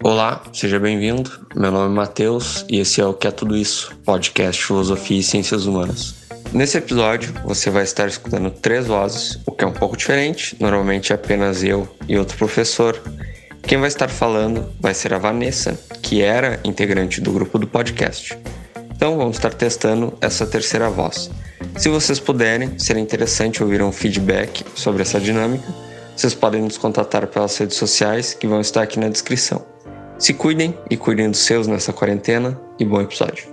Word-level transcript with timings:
Olá, 0.00 0.42
seja 0.52 0.78
bem-vindo. 0.78 1.28
Meu 1.56 1.72
nome 1.72 1.92
é 1.92 1.96
Matheus 1.96 2.64
e 2.68 2.78
esse 2.78 3.00
é 3.00 3.04
o 3.04 3.12
Que 3.12 3.26
é 3.26 3.30
Tudo 3.32 3.56
Isso, 3.56 3.96
podcast 4.04 4.64
Filosofia 4.64 5.18
e 5.18 5.22
Ciências 5.24 5.66
Humanas. 5.66 6.14
Nesse 6.52 6.78
episódio, 6.78 7.34
você 7.44 7.68
vai 7.68 7.82
estar 7.82 8.06
escutando 8.06 8.48
três 8.50 8.86
vozes, 8.86 9.40
o 9.44 9.50
que 9.50 9.64
é 9.64 9.66
um 9.66 9.72
pouco 9.72 9.96
diferente, 9.96 10.56
normalmente 10.60 11.12
é 11.12 11.16
apenas 11.16 11.64
eu 11.64 11.88
e 12.08 12.16
outro 12.16 12.38
professor. 12.38 13.00
Quem 13.62 13.78
vai 13.78 13.88
estar 13.88 14.08
falando 14.08 14.72
vai 14.78 14.94
ser 14.94 15.12
a 15.12 15.18
Vanessa, 15.18 15.76
que 16.00 16.22
era 16.22 16.60
integrante 16.62 17.20
do 17.20 17.32
grupo 17.32 17.58
do 17.58 17.66
podcast. 17.66 18.38
Então 18.94 19.16
vamos 19.16 19.36
estar 19.36 19.52
testando 19.52 20.16
essa 20.20 20.46
terceira 20.46 20.88
voz. 20.90 21.28
Se 21.76 21.88
vocês 21.88 22.20
puderem, 22.20 22.78
seria 22.78 23.02
interessante 23.02 23.62
ouvir 23.64 23.82
um 23.82 23.90
feedback 23.90 24.64
sobre 24.76 25.02
essa 25.02 25.18
dinâmica. 25.18 25.89
Vocês 26.20 26.34
podem 26.34 26.60
nos 26.60 26.76
contatar 26.76 27.26
pelas 27.28 27.56
redes 27.56 27.78
sociais 27.78 28.34
que 28.34 28.46
vão 28.46 28.60
estar 28.60 28.82
aqui 28.82 29.00
na 29.00 29.08
descrição. 29.08 29.64
Se 30.18 30.34
cuidem 30.34 30.78
e 30.90 30.94
cuidem 30.94 31.30
dos 31.30 31.40
seus 31.40 31.66
nessa 31.66 31.94
quarentena 31.94 32.60
e 32.78 32.84
bom 32.84 33.00
episódio. 33.00 33.48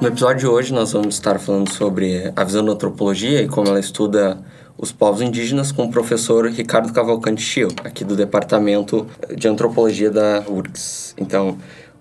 No 0.00 0.08
episódio 0.08 0.40
de 0.40 0.46
hoje, 0.48 0.74
nós 0.74 0.94
vamos 0.94 1.14
estar 1.14 1.38
falando 1.38 1.70
sobre 1.70 2.32
a 2.34 2.42
visão 2.42 2.64
da 2.64 2.72
antropologia 2.72 3.40
e 3.40 3.46
como 3.46 3.68
ela 3.68 3.78
estuda 3.78 4.36
os 4.76 4.90
povos 4.90 5.22
indígenas 5.22 5.70
com 5.70 5.84
o 5.84 5.88
professor 5.88 6.44
Ricardo 6.48 6.92
Cavalcante 6.92 7.40
Schill, 7.40 7.68
aqui 7.84 8.04
do 8.04 8.16
Departamento 8.16 9.06
de 9.32 9.46
Antropologia 9.46 10.10
da 10.10 10.42
URGS. 10.48 11.14
Então, 11.16 11.56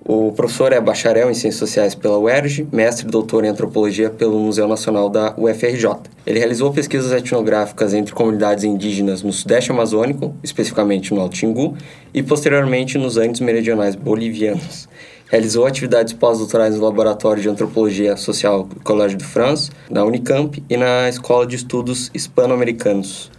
o 0.08 0.32
professor 0.34 0.72
é 0.72 0.80
bacharel 0.80 1.32
em 1.32 1.34
Ciências 1.34 1.56
Sociais 1.56 1.96
pela 1.96 2.20
UERJ, 2.20 2.68
mestre 2.72 3.08
e 3.08 3.10
doutor 3.10 3.44
em 3.44 3.48
Antropologia 3.48 4.08
pelo 4.08 4.40
Museu 4.40 4.68
Nacional 4.68 5.10
da 5.10 5.34
UFRJ. 5.36 5.88
Ele 6.28 6.38
realizou 6.38 6.72
pesquisas 6.72 7.12
etnográficas 7.12 7.92
entre 7.92 8.14
comunidades 8.14 8.64
indígenas 8.64 9.24
no 9.24 9.34
Sudeste 9.34 9.72
Amazônico, 9.72 10.36
especificamente 10.44 11.12
no 11.12 11.22
Alto 11.22 11.36
Tingu, 11.36 11.76
e 12.14 12.22
posteriormente 12.22 13.00
nos 13.00 13.18
Andes 13.18 13.42
Meridionais 13.42 13.96
Bolivianos. 13.96 14.88
Realizou 15.28 15.66
atividades 15.66 16.14
pós-doutorais 16.14 16.76
no 16.76 16.86
Laboratório 16.86 17.42
de 17.42 17.50
Antropologia 17.50 18.16
Social 18.16 18.66
do 18.66 18.80
Colégio 18.82 19.18
de 19.18 19.26
France, 19.26 19.72
na 19.90 20.04
Unicamp 20.04 20.64
e 20.70 20.78
na 20.78 21.10
Escola 21.10 21.48
de 21.48 21.56
Estudos 21.56 22.12
Hispano-Americanos. 22.14 23.32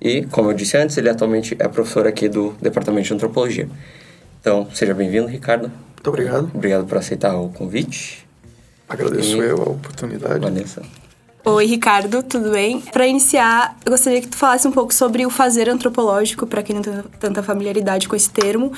E, 0.00 0.22
como 0.22 0.50
eu 0.50 0.54
disse 0.54 0.76
antes, 0.76 0.96
ele 0.96 1.08
atualmente 1.08 1.54
é 1.60 1.68
professor 1.68 2.08
aqui 2.08 2.28
do 2.28 2.56
Departamento 2.60 3.06
de 3.06 3.14
Antropologia. 3.14 3.68
Então, 4.40 4.66
seja 4.74 4.92
bem-vindo, 4.94 5.28
Ricardo. 5.28 5.70
Muito 5.98 6.08
obrigado. 6.08 6.50
Obrigado 6.54 6.86
por 6.86 6.96
aceitar 6.96 7.36
o 7.36 7.48
convite. 7.48 8.26
Agradeço 8.88 9.36
e... 9.36 9.40
eu 9.40 9.60
a 9.60 9.68
oportunidade. 9.70 10.38
Vanessa. 10.38 10.82
Oi, 11.44 11.66
Ricardo, 11.66 12.22
tudo 12.22 12.50
bem? 12.50 12.80
Para 12.80 13.06
iniciar, 13.06 13.76
eu 13.84 13.90
gostaria 13.90 14.20
que 14.20 14.28
tu 14.28 14.36
falasse 14.36 14.68
um 14.68 14.72
pouco 14.72 14.92
sobre 14.92 15.24
o 15.24 15.30
fazer 15.30 15.68
antropológico, 15.68 16.46
para 16.46 16.62
quem 16.62 16.76
não 16.76 16.82
tem 16.82 16.92
tanta 17.18 17.42
familiaridade 17.42 18.08
com 18.08 18.14
esse 18.14 18.30
termo, 18.30 18.72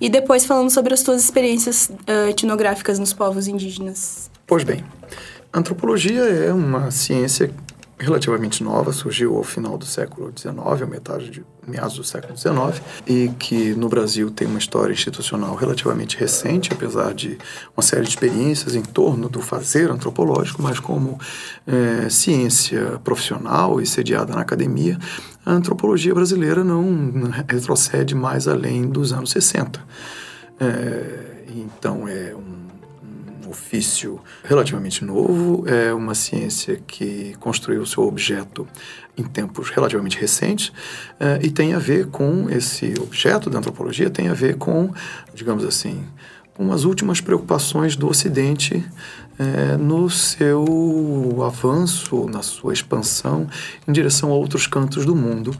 e 0.00 0.08
depois 0.08 0.44
falando 0.44 0.70
sobre 0.70 0.94
as 0.94 1.02
tuas 1.02 1.22
experiências 1.22 1.90
uh, 1.90 2.28
etnográficas 2.30 2.98
nos 2.98 3.12
povos 3.12 3.48
indígenas. 3.48 4.30
Pois 4.46 4.62
bem, 4.62 4.84
antropologia 5.52 6.22
é 6.22 6.52
uma 6.52 6.90
ciência 6.90 7.50
relativamente 7.98 8.64
nova, 8.64 8.92
surgiu 8.92 9.36
ao 9.36 9.44
final 9.44 9.78
do 9.78 9.84
século 9.84 10.32
XIX, 10.36 10.54
ou 10.56 10.86
metade 10.86 11.30
de 11.30 11.44
meados 11.66 11.94
do 11.94 12.04
século 12.04 12.36
XIX, 12.36 12.82
e 13.06 13.28
que 13.38 13.74
no 13.74 13.88
Brasil 13.88 14.30
tem 14.30 14.48
uma 14.48 14.58
história 14.58 14.92
institucional 14.92 15.54
relativamente 15.54 16.16
recente, 16.16 16.72
apesar 16.72 17.14
de 17.14 17.38
uma 17.76 17.82
série 17.82 18.02
de 18.02 18.08
experiências 18.08 18.74
em 18.74 18.82
torno 18.82 19.28
do 19.28 19.40
fazer 19.40 19.90
antropológico, 19.90 20.62
mas 20.62 20.80
como 20.80 21.18
é, 21.66 22.08
ciência 22.08 23.00
profissional 23.04 23.80
e 23.80 23.86
sediada 23.86 24.34
na 24.34 24.40
academia, 24.40 24.98
a 25.46 25.52
antropologia 25.52 26.14
brasileira 26.14 26.64
não 26.64 27.30
retrocede 27.48 28.14
mais 28.14 28.48
além 28.48 28.88
dos 28.88 29.12
anos 29.12 29.30
60. 29.30 29.80
É, 30.60 31.44
então 31.54 32.08
é 32.08 32.34
um 32.34 32.51
ofício 33.52 34.18
relativamente 34.42 35.04
novo, 35.04 35.64
é 35.68 35.92
uma 35.92 36.14
ciência 36.14 36.80
que 36.86 37.34
construiu 37.38 37.84
seu 37.86 38.02
objeto 38.02 38.66
em 39.16 39.22
tempos 39.22 39.68
relativamente 39.68 40.18
recentes 40.18 40.72
é, 41.20 41.38
e 41.42 41.50
tem 41.50 41.74
a 41.74 41.78
ver 41.78 42.06
com 42.06 42.48
esse 42.48 42.94
objeto 42.98 43.50
da 43.50 43.58
antropologia, 43.58 44.08
tem 44.08 44.28
a 44.28 44.34
ver 44.34 44.56
com, 44.56 44.90
digamos 45.34 45.64
assim, 45.64 46.02
com 46.54 46.72
as 46.72 46.84
últimas 46.84 47.20
preocupações 47.20 47.94
do 47.94 48.08
Ocidente 48.08 48.84
é, 49.38 49.76
no 49.76 50.08
seu 50.08 51.42
avanço, 51.46 52.26
na 52.28 52.42
sua 52.42 52.72
expansão 52.72 53.46
em 53.86 53.92
direção 53.92 54.30
a 54.30 54.34
outros 54.34 54.66
cantos 54.66 55.04
do 55.04 55.14
mundo 55.14 55.54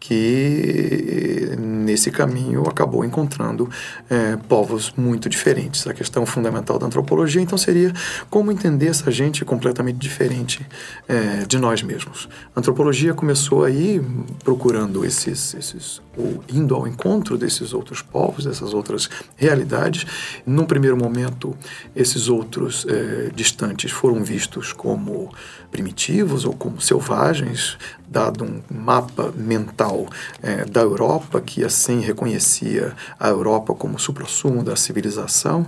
que 0.00 1.56
nesse 1.58 2.10
caminho 2.10 2.62
acabou 2.68 3.04
encontrando 3.04 3.68
é, 4.08 4.36
povos 4.48 4.92
muito 4.96 5.28
diferentes. 5.28 5.86
A 5.86 5.94
questão 5.94 6.24
fundamental 6.24 6.78
da 6.78 6.86
antropologia, 6.86 7.42
então, 7.42 7.58
seria 7.58 7.92
como 8.30 8.52
entender 8.52 8.88
essa 8.88 9.10
gente 9.10 9.44
completamente 9.44 9.98
diferente 9.98 10.64
é, 11.08 11.44
de 11.46 11.58
nós 11.58 11.82
mesmos. 11.82 12.28
A 12.54 12.60
antropologia 12.60 13.14
começou 13.14 13.64
aí 13.64 14.00
procurando 14.44 15.04
esses, 15.04 15.54
esses 15.54 16.00
ou 16.16 16.42
indo 16.48 16.74
ao 16.74 16.86
encontro 16.86 17.38
desses 17.38 17.72
outros 17.72 18.02
povos, 18.02 18.44
dessas 18.44 18.74
outras 18.74 19.08
realidades. 19.36 20.04
Num 20.44 20.64
primeiro 20.64 20.96
momento, 20.96 21.56
esses 21.94 22.28
outros 22.28 22.84
é, 22.88 23.30
distantes 23.34 23.92
foram 23.92 24.24
vistos 24.24 24.72
como 24.72 25.32
primitivos 25.70 26.44
ou 26.44 26.52
como 26.52 26.80
selvagens, 26.80 27.76
dado 28.08 28.44
um 28.44 28.62
mapa 28.70 29.32
mental 29.36 30.06
é, 30.42 30.64
da 30.64 30.80
Europa, 30.80 31.40
que 31.40 31.62
assim 31.64 32.00
reconhecia 32.00 32.94
a 33.20 33.28
Europa 33.28 33.74
como 33.74 33.98
suprassumo 33.98 34.64
da 34.64 34.76
civilização, 34.76 35.66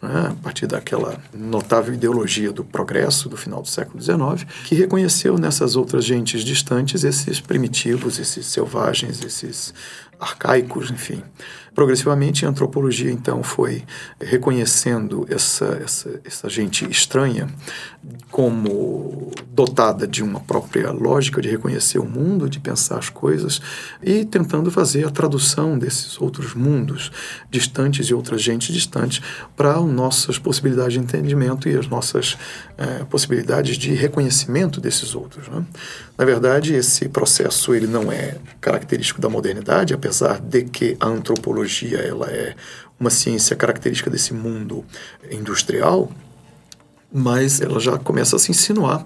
né, 0.00 0.28
a 0.30 0.42
partir 0.42 0.66
daquela 0.66 1.20
notável 1.32 1.92
ideologia 1.94 2.50
do 2.50 2.64
progresso 2.64 3.28
do 3.28 3.36
final 3.36 3.62
do 3.62 3.68
século 3.68 4.02
XIX, 4.02 4.50
que 4.64 4.74
reconheceu 4.74 5.38
nessas 5.38 5.76
outras 5.76 6.04
gentes 6.04 6.42
distantes 6.42 7.04
esses 7.04 7.40
primitivos, 7.40 8.18
esses 8.18 8.46
selvagens, 8.46 9.22
esses 9.22 9.74
arcaicos, 10.22 10.90
enfim. 10.90 11.22
Progressivamente, 11.74 12.44
a 12.44 12.50
antropologia, 12.50 13.10
então, 13.10 13.42
foi 13.42 13.82
reconhecendo 14.20 15.26
essa, 15.30 15.80
essa, 15.82 16.20
essa 16.22 16.48
gente 16.48 16.88
estranha 16.90 17.48
como 18.30 19.30
dotada 19.48 20.06
de 20.06 20.22
uma 20.22 20.40
própria 20.40 20.90
lógica 20.90 21.40
de 21.40 21.48
reconhecer 21.48 21.98
o 21.98 22.04
mundo, 22.04 22.48
de 22.48 22.60
pensar 22.60 22.98
as 22.98 23.08
coisas 23.08 23.60
e 24.02 24.24
tentando 24.24 24.70
fazer 24.70 25.06
a 25.06 25.10
tradução 25.10 25.78
desses 25.78 26.20
outros 26.20 26.54
mundos 26.54 27.10
distantes 27.50 28.06
e 28.08 28.14
outras 28.14 28.42
gentes 28.42 28.74
distantes 28.74 29.22
para 29.56 29.80
nossas 29.80 30.38
possibilidades 30.38 30.94
de 30.94 30.98
entendimento 30.98 31.68
e 31.68 31.76
as 31.76 31.86
nossas 31.86 32.36
é, 32.76 33.04
possibilidades 33.04 33.76
de 33.76 33.94
reconhecimento 33.94 34.80
desses 34.80 35.14
outros. 35.14 35.48
Né? 35.48 35.64
Na 36.18 36.24
verdade, 36.24 36.74
esse 36.74 37.08
processo 37.08 37.74
ele 37.74 37.86
não 37.86 38.10
é 38.10 38.36
característico 38.60 39.20
da 39.20 39.28
modernidade, 39.28 39.94
apesar 39.94 40.11
de 40.42 40.64
que 40.64 40.96
a 41.00 41.06
antropologia 41.06 41.98
ela 41.98 42.26
é 42.30 42.54
uma 42.98 43.10
ciência 43.10 43.56
característica 43.56 44.10
desse 44.10 44.32
mundo 44.32 44.84
industrial, 45.30 46.10
mas 47.12 47.60
ela 47.60 47.78
já 47.78 47.98
começa 47.98 48.36
a 48.36 48.38
se 48.38 48.50
insinuar 48.50 49.04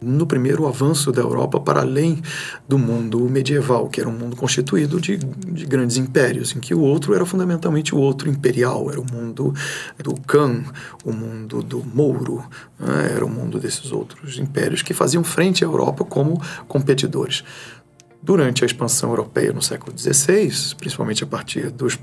no 0.00 0.26
primeiro 0.26 0.66
avanço 0.66 1.10
da 1.10 1.20
Europa 1.20 1.58
para 1.58 1.80
além 1.80 2.22
do 2.68 2.78
mundo 2.78 3.18
medieval, 3.28 3.88
que 3.88 4.00
era 4.00 4.08
um 4.08 4.12
mundo 4.12 4.36
constituído 4.36 5.00
de, 5.00 5.16
de 5.16 5.66
grandes 5.66 5.96
impérios, 5.96 6.54
em 6.54 6.60
que 6.60 6.74
o 6.74 6.80
outro 6.80 7.14
era 7.14 7.26
fundamentalmente 7.26 7.94
o 7.94 7.98
outro 7.98 8.30
imperial, 8.30 8.90
era 8.90 9.00
o 9.00 9.12
mundo 9.12 9.52
do 9.98 10.14
Khan, 10.20 10.62
o 11.04 11.12
mundo 11.12 11.62
do 11.62 11.84
Mouro, 11.84 12.44
né? 12.78 13.12
era 13.14 13.24
o 13.24 13.30
mundo 13.30 13.58
desses 13.58 13.90
outros 13.90 14.38
impérios 14.38 14.82
que 14.82 14.94
faziam 14.94 15.24
frente 15.24 15.64
à 15.64 15.66
Europa 15.66 16.04
como 16.04 16.40
competidores. 16.68 17.42
Durante 18.22 18.64
a 18.64 18.66
expansão 18.66 19.10
europeia 19.10 19.52
no 19.52 19.62
século 19.62 19.96
XVI, 19.96 20.74
principalmente 20.76 21.22
a 21.22 21.26
partir 21.26 21.70
dos 21.70 21.98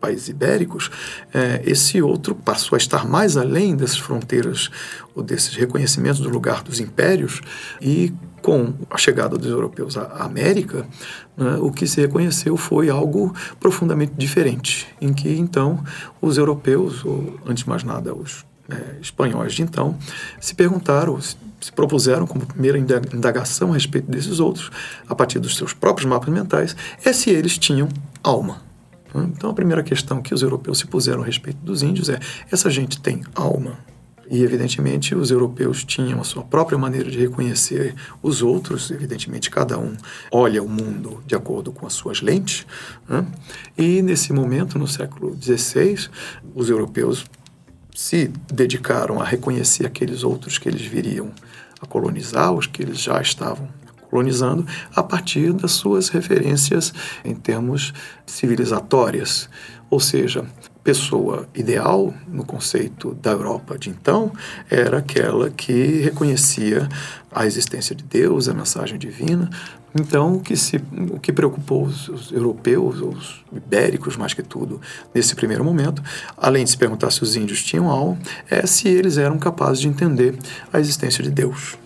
países 0.00 0.28
ibéricos, 0.28 0.90
é, 1.32 1.62
esse 1.64 2.00
outro 2.00 2.34
passou 2.34 2.74
a 2.74 2.78
estar 2.78 3.06
mais 3.06 3.36
além 3.36 3.76
dessas 3.76 3.98
fronteiras 3.98 4.70
ou 5.14 5.22
desses 5.22 5.54
reconhecimentos 5.54 6.20
do 6.20 6.28
lugar 6.30 6.62
dos 6.62 6.80
impérios 6.80 7.40
e 7.80 8.12
com 8.40 8.72
a 8.88 8.96
chegada 8.96 9.36
dos 9.36 9.50
europeus 9.50 9.98
à 9.98 10.24
América, 10.24 10.86
né, 11.36 11.56
o 11.60 11.70
que 11.70 11.86
se 11.86 12.00
reconheceu 12.00 12.56
foi 12.56 12.88
algo 12.88 13.34
profundamente 13.58 14.14
diferente, 14.16 14.88
em 15.00 15.12
que 15.12 15.28
então 15.36 15.84
os 16.22 16.38
europeus, 16.38 17.04
ou 17.04 17.38
antes 17.46 17.64
de 17.64 17.68
mais 17.68 17.84
nada 17.84 18.14
os 18.14 18.46
é, 18.70 18.98
espanhóis 19.00 19.52
de 19.52 19.62
então, 19.62 19.98
se 20.40 20.54
perguntaram, 20.54 21.18
se 21.60 21.72
propuseram 21.72 22.26
como 22.26 22.46
primeira 22.46 22.78
indagação 22.78 23.70
a 23.70 23.74
respeito 23.74 24.10
desses 24.10 24.40
outros, 24.40 24.70
a 25.08 25.14
partir 25.14 25.38
dos 25.38 25.56
seus 25.56 25.72
próprios 25.72 26.08
mapas 26.08 26.28
mentais, 26.28 26.74
é 27.04 27.12
se 27.12 27.30
eles 27.30 27.58
tinham 27.58 27.88
alma. 28.22 28.62
Então, 29.14 29.50
a 29.50 29.54
primeira 29.54 29.82
questão 29.82 30.22
que 30.22 30.32
os 30.32 30.42
europeus 30.42 30.78
se 30.78 30.86
puseram 30.86 31.22
a 31.22 31.26
respeito 31.26 31.58
dos 31.64 31.82
índios 31.82 32.08
é: 32.08 32.18
essa 32.50 32.70
gente 32.70 33.00
tem 33.00 33.22
alma? 33.34 33.78
E, 34.30 34.44
evidentemente, 34.44 35.12
os 35.12 35.32
europeus 35.32 35.82
tinham 35.82 36.20
a 36.20 36.24
sua 36.24 36.44
própria 36.44 36.78
maneira 36.78 37.10
de 37.10 37.18
reconhecer 37.18 37.96
os 38.22 38.42
outros. 38.42 38.88
Evidentemente, 38.92 39.50
cada 39.50 39.76
um 39.76 39.96
olha 40.30 40.62
o 40.62 40.68
mundo 40.68 41.20
de 41.26 41.34
acordo 41.34 41.72
com 41.72 41.84
as 41.84 41.94
suas 41.94 42.22
lentes. 42.22 42.64
Né? 43.08 43.26
E, 43.76 44.00
nesse 44.02 44.32
momento, 44.32 44.78
no 44.78 44.86
século 44.86 45.36
XVI, 45.36 46.08
os 46.54 46.70
europeus 46.70 47.26
se 48.00 48.32
dedicaram 48.50 49.20
a 49.20 49.24
reconhecer 49.24 49.84
aqueles 49.84 50.24
outros 50.24 50.56
que 50.56 50.66
eles 50.66 50.80
viriam 50.80 51.30
a 51.82 51.86
colonizar, 51.86 52.50
os 52.50 52.66
que 52.66 52.80
eles 52.80 52.98
já 52.98 53.20
estavam 53.20 53.68
colonizando, 54.10 54.66
a 54.94 55.02
partir 55.02 55.52
das 55.52 55.72
suas 55.72 56.08
referências 56.08 56.92
em 57.24 57.34
termos 57.34 57.94
civilizatórias. 58.26 59.48
Ou 59.88 60.00
seja, 60.00 60.44
pessoa 60.82 61.48
ideal, 61.54 62.12
no 62.28 62.44
conceito 62.44 63.14
da 63.14 63.30
Europa 63.30 63.78
de 63.78 63.90
então, 63.90 64.32
era 64.68 64.98
aquela 64.98 65.50
que 65.50 66.00
reconhecia 66.00 66.88
a 67.30 67.46
existência 67.46 67.94
de 67.94 68.02
Deus, 68.04 68.48
a 68.48 68.54
mensagem 68.54 68.98
divina. 68.98 69.50
Então, 69.94 70.34
o 70.34 70.40
que, 70.40 70.56
se, 70.56 70.76
o 71.12 71.18
que 71.18 71.32
preocupou 71.32 71.84
os, 71.84 72.08
os 72.08 72.32
europeus, 72.32 73.00
os 73.00 73.44
ibéricos 73.52 74.16
mais 74.16 74.32
que 74.32 74.42
tudo, 74.42 74.80
nesse 75.12 75.34
primeiro 75.34 75.64
momento, 75.64 76.02
além 76.36 76.64
de 76.64 76.70
se 76.70 76.78
perguntar 76.78 77.10
se 77.10 77.22
os 77.22 77.34
índios 77.34 77.62
tinham 77.62 77.90
alma, 77.90 78.16
é 78.48 78.64
se 78.66 78.88
eles 78.88 79.18
eram 79.18 79.38
capazes 79.38 79.80
de 79.80 79.88
entender 79.88 80.36
a 80.72 80.78
existência 80.78 81.22
de 81.22 81.30
Deus. 81.30 81.76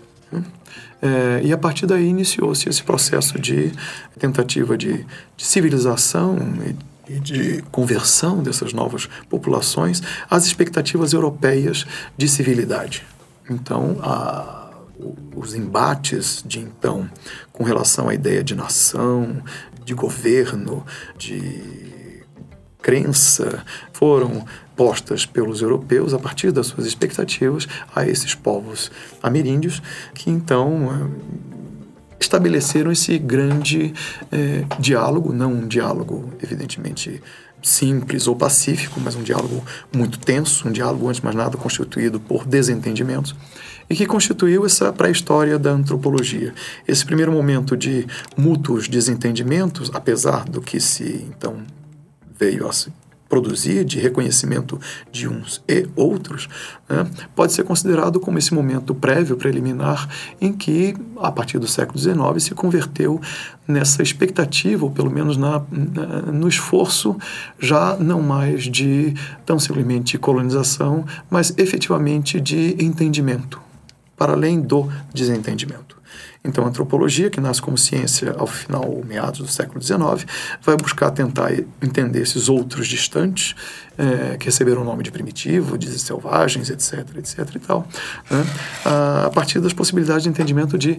É, 1.04 1.42
e 1.44 1.52
a 1.52 1.58
partir 1.58 1.84
daí 1.84 2.06
iniciou-se 2.08 2.66
esse 2.66 2.82
processo 2.82 3.38
de 3.38 3.70
tentativa 4.18 4.76
de, 4.76 5.04
de 5.36 5.44
civilização 5.44 6.38
e 6.66 6.94
e 7.08 7.20
de 7.20 7.62
conversão 7.70 8.42
dessas 8.42 8.72
novas 8.72 9.08
populações 9.28 10.02
às 10.30 10.46
expectativas 10.46 11.12
europeias 11.12 11.84
de 12.16 12.28
civilidade. 12.28 13.04
Então, 13.48 13.98
a, 14.00 14.70
os 15.34 15.54
embates 15.54 16.42
de 16.46 16.60
então 16.60 17.08
com 17.52 17.64
relação 17.64 18.08
à 18.08 18.14
ideia 18.14 18.42
de 18.42 18.54
nação, 18.54 19.42
de 19.84 19.92
governo, 19.92 20.84
de 21.18 21.92
crença, 22.84 23.64
foram 23.94 24.44
postas 24.76 25.24
pelos 25.24 25.62
europeus 25.62 26.12
a 26.12 26.18
partir 26.18 26.52
das 26.52 26.66
suas 26.66 26.86
expectativas 26.86 27.66
a 27.96 28.06
esses 28.06 28.34
povos 28.34 28.92
ameríndios 29.22 29.82
que 30.14 30.30
então 30.30 31.10
estabeleceram 32.20 32.92
esse 32.92 33.16
grande 33.18 33.94
é, 34.30 34.64
diálogo, 34.78 35.32
não 35.32 35.50
um 35.50 35.66
diálogo, 35.66 36.30
evidentemente, 36.42 37.22
simples 37.62 38.26
ou 38.26 38.36
pacífico, 38.36 39.00
mas 39.02 39.16
um 39.16 39.22
diálogo 39.22 39.64
muito 39.94 40.18
tenso, 40.18 40.68
um 40.68 40.72
diálogo, 40.72 41.08
antes 41.08 41.20
de 41.20 41.24
mais 41.24 41.36
nada, 41.36 41.56
constituído 41.56 42.20
por 42.20 42.44
desentendimentos, 42.44 43.34
e 43.88 43.94
que 43.94 44.04
constituiu 44.06 44.66
essa 44.66 44.92
pré-história 44.92 45.58
da 45.58 45.70
antropologia. 45.70 46.52
Esse 46.86 47.04
primeiro 47.04 47.32
momento 47.32 47.76
de 47.76 48.06
mútuos 48.36 48.88
desentendimentos, 48.88 49.90
apesar 49.94 50.44
do 50.44 50.60
que 50.60 50.78
se 50.80 51.26
então 51.30 51.62
veio 52.38 52.68
a 52.68 52.72
se 52.72 52.92
produzir 53.28 53.84
de 53.84 53.98
reconhecimento 53.98 54.78
de 55.10 55.26
uns 55.26 55.60
e 55.68 55.88
outros, 55.96 56.48
né, 56.88 57.04
pode 57.34 57.52
ser 57.52 57.64
considerado 57.64 58.20
como 58.20 58.38
esse 58.38 58.54
momento 58.54 58.94
prévio, 58.94 59.36
preliminar, 59.36 60.08
em 60.40 60.52
que, 60.52 60.94
a 61.16 61.32
partir 61.32 61.58
do 61.58 61.66
século 61.66 61.98
XIX, 61.98 62.16
se 62.38 62.54
converteu 62.54 63.20
nessa 63.66 64.04
expectativa, 64.04 64.84
ou 64.84 64.90
pelo 64.92 65.10
menos 65.10 65.36
na, 65.36 65.62
na, 65.68 66.22
no 66.30 66.46
esforço, 66.46 67.16
já 67.58 67.96
não 67.96 68.22
mais 68.22 68.64
de 68.64 69.14
tão 69.44 69.58
simplesmente 69.58 70.16
colonização, 70.16 71.04
mas 71.28 71.52
efetivamente 71.58 72.40
de 72.40 72.76
entendimento, 72.78 73.60
para 74.16 74.34
além 74.34 74.60
do 74.60 74.88
desentendimento. 75.12 75.83
Então, 76.46 76.64
a 76.64 76.68
antropologia, 76.68 77.30
que 77.30 77.40
nasce 77.40 77.62
como 77.62 77.78
ciência 77.78 78.34
ao 78.36 78.46
final, 78.46 79.02
meados 79.06 79.40
do 79.40 79.48
século 79.48 79.82
XIX, 79.82 80.26
vai 80.60 80.76
buscar 80.76 81.10
tentar 81.10 81.50
entender 81.80 82.20
esses 82.20 82.50
outros 82.50 82.86
distantes, 82.86 83.54
é, 83.96 84.36
que 84.36 84.46
receberam 84.46 84.82
o 84.82 84.84
nome 84.84 85.02
de 85.02 85.10
primitivo, 85.10 85.78
de 85.78 85.98
selvagens, 85.98 86.68
etc., 86.68 87.06
etc. 87.16 87.38
e 87.54 87.58
tal, 87.58 87.88
né? 88.30 88.44
a 89.24 89.30
partir 89.30 89.58
das 89.58 89.72
possibilidades 89.72 90.24
de 90.24 90.28
entendimento 90.28 90.76
de 90.76 90.98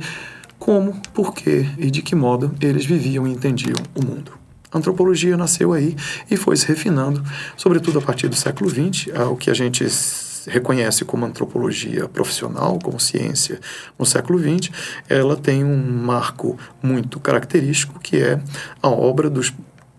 como, 0.57 0.99
por 1.13 1.33
quê 1.33 1.69
e 1.77 1.91
de 1.91 2.01
que 2.01 2.15
modo 2.15 2.55
eles 2.59 2.85
viviam 2.85 3.27
e 3.27 3.31
entendiam 3.31 3.75
o 3.93 4.03
mundo. 4.03 4.31
A 4.71 4.79
antropologia 4.79 5.37
nasceu 5.37 5.73
aí 5.73 5.95
e 6.29 6.35
foi 6.35 6.57
se 6.57 6.67
refinando, 6.67 7.23
sobretudo 7.55 7.99
a 7.99 8.01
partir 8.01 8.27
do 8.27 8.35
século 8.35 8.69
XX, 8.69 9.07
o 9.31 9.35
que 9.35 9.51
a 9.51 9.53
gente 9.53 9.85
reconhece 10.47 11.05
como 11.05 11.25
antropologia 11.25 12.07
profissional, 12.07 12.79
como 12.83 12.99
ciência 12.99 13.59
no 13.97 14.05
século 14.05 14.39
XX, 14.39 14.71
ela 15.09 15.35
tem 15.35 15.63
um 15.63 15.77
marco 15.77 16.57
muito 16.81 17.19
característico 17.19 17.99
que 17.99 18.17
é 18.17 18.39
a 18.81 18.89
obra 18.89 19.29
dos 19.29 19.53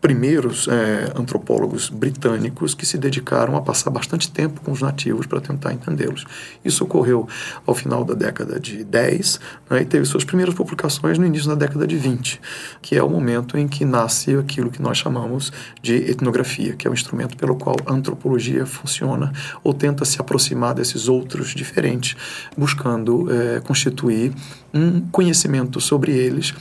primeiros 0.07 0.69
é, 0.69 1.13
antropólogos 1.17 1.91
britânicos 1.91 2.77
que 2.77 2.87
se 2.87 2.97
dedicaram 2.97 3.57
a 3.57 3.61
passar 3.61 3.91
bastante 3.91 4.31
tempo 4.31 4.61
com 4.61 4.71
os 4.71 4.81
nativos 4.81 5.27
para 5.27 5.41
tentar 5.41 5.73
entendê-los. 5.73 6.25
Isso 6.65 6.85
ocorreu 6.85 7.27
ao 7.67 7.75
final 7.75 8.05
da 8.05 8.15
década 8.15 8.61
de 8.61 8.85
10 8.85 9.41
né, 9.69 9.83
e 9.83 9.85
teve 9.85 10.05
suas 10.05 10.23
primeiras 10.23 10.55
publicações 10.55 11.19
no 11.19 11.27
início 11.27 11.49
da 11.49 11.57
década 11.57 11.89
de 11.89 11.97
20, 11.97 12.41
que 12.81 12.95
é 12.95 13.03
o 13.03 13.11
momento 13.11 13.59
em 13.59 13.67
que 13.67 13.85
nasce 13.85 14.37
aquilo 14.37 14.71
que 14.71 14.81
nós 14.81 14.97
chamamos 14.97 15.53
de 15.83 15.97
etnografia, 16.09 16.77
que 16.77 16.87
é 16.87 16.91
o 16.91 16.95
instrumento 16.95 17.37
pelo 17.37 17.57
qual 17.57 17.75
a 17.85 17.93
antropologia 17.93 18.65
funciona 18.65 19.33
ou 19.65 19.75
tenta 19.75 20.05
se 20.05 20.21
aproximar 20.21 20.73
desses 20.73 21.09
outros 21.09 21.49
diferentes, 21.53 22.17
buscando 22.57 23.27
é, 23.29 23.59
constituir 23.59 24.33
um 24.73 25.01
conhecimento 25.11 25.81
sobre 25.81 26.13
eles 26.13 26.55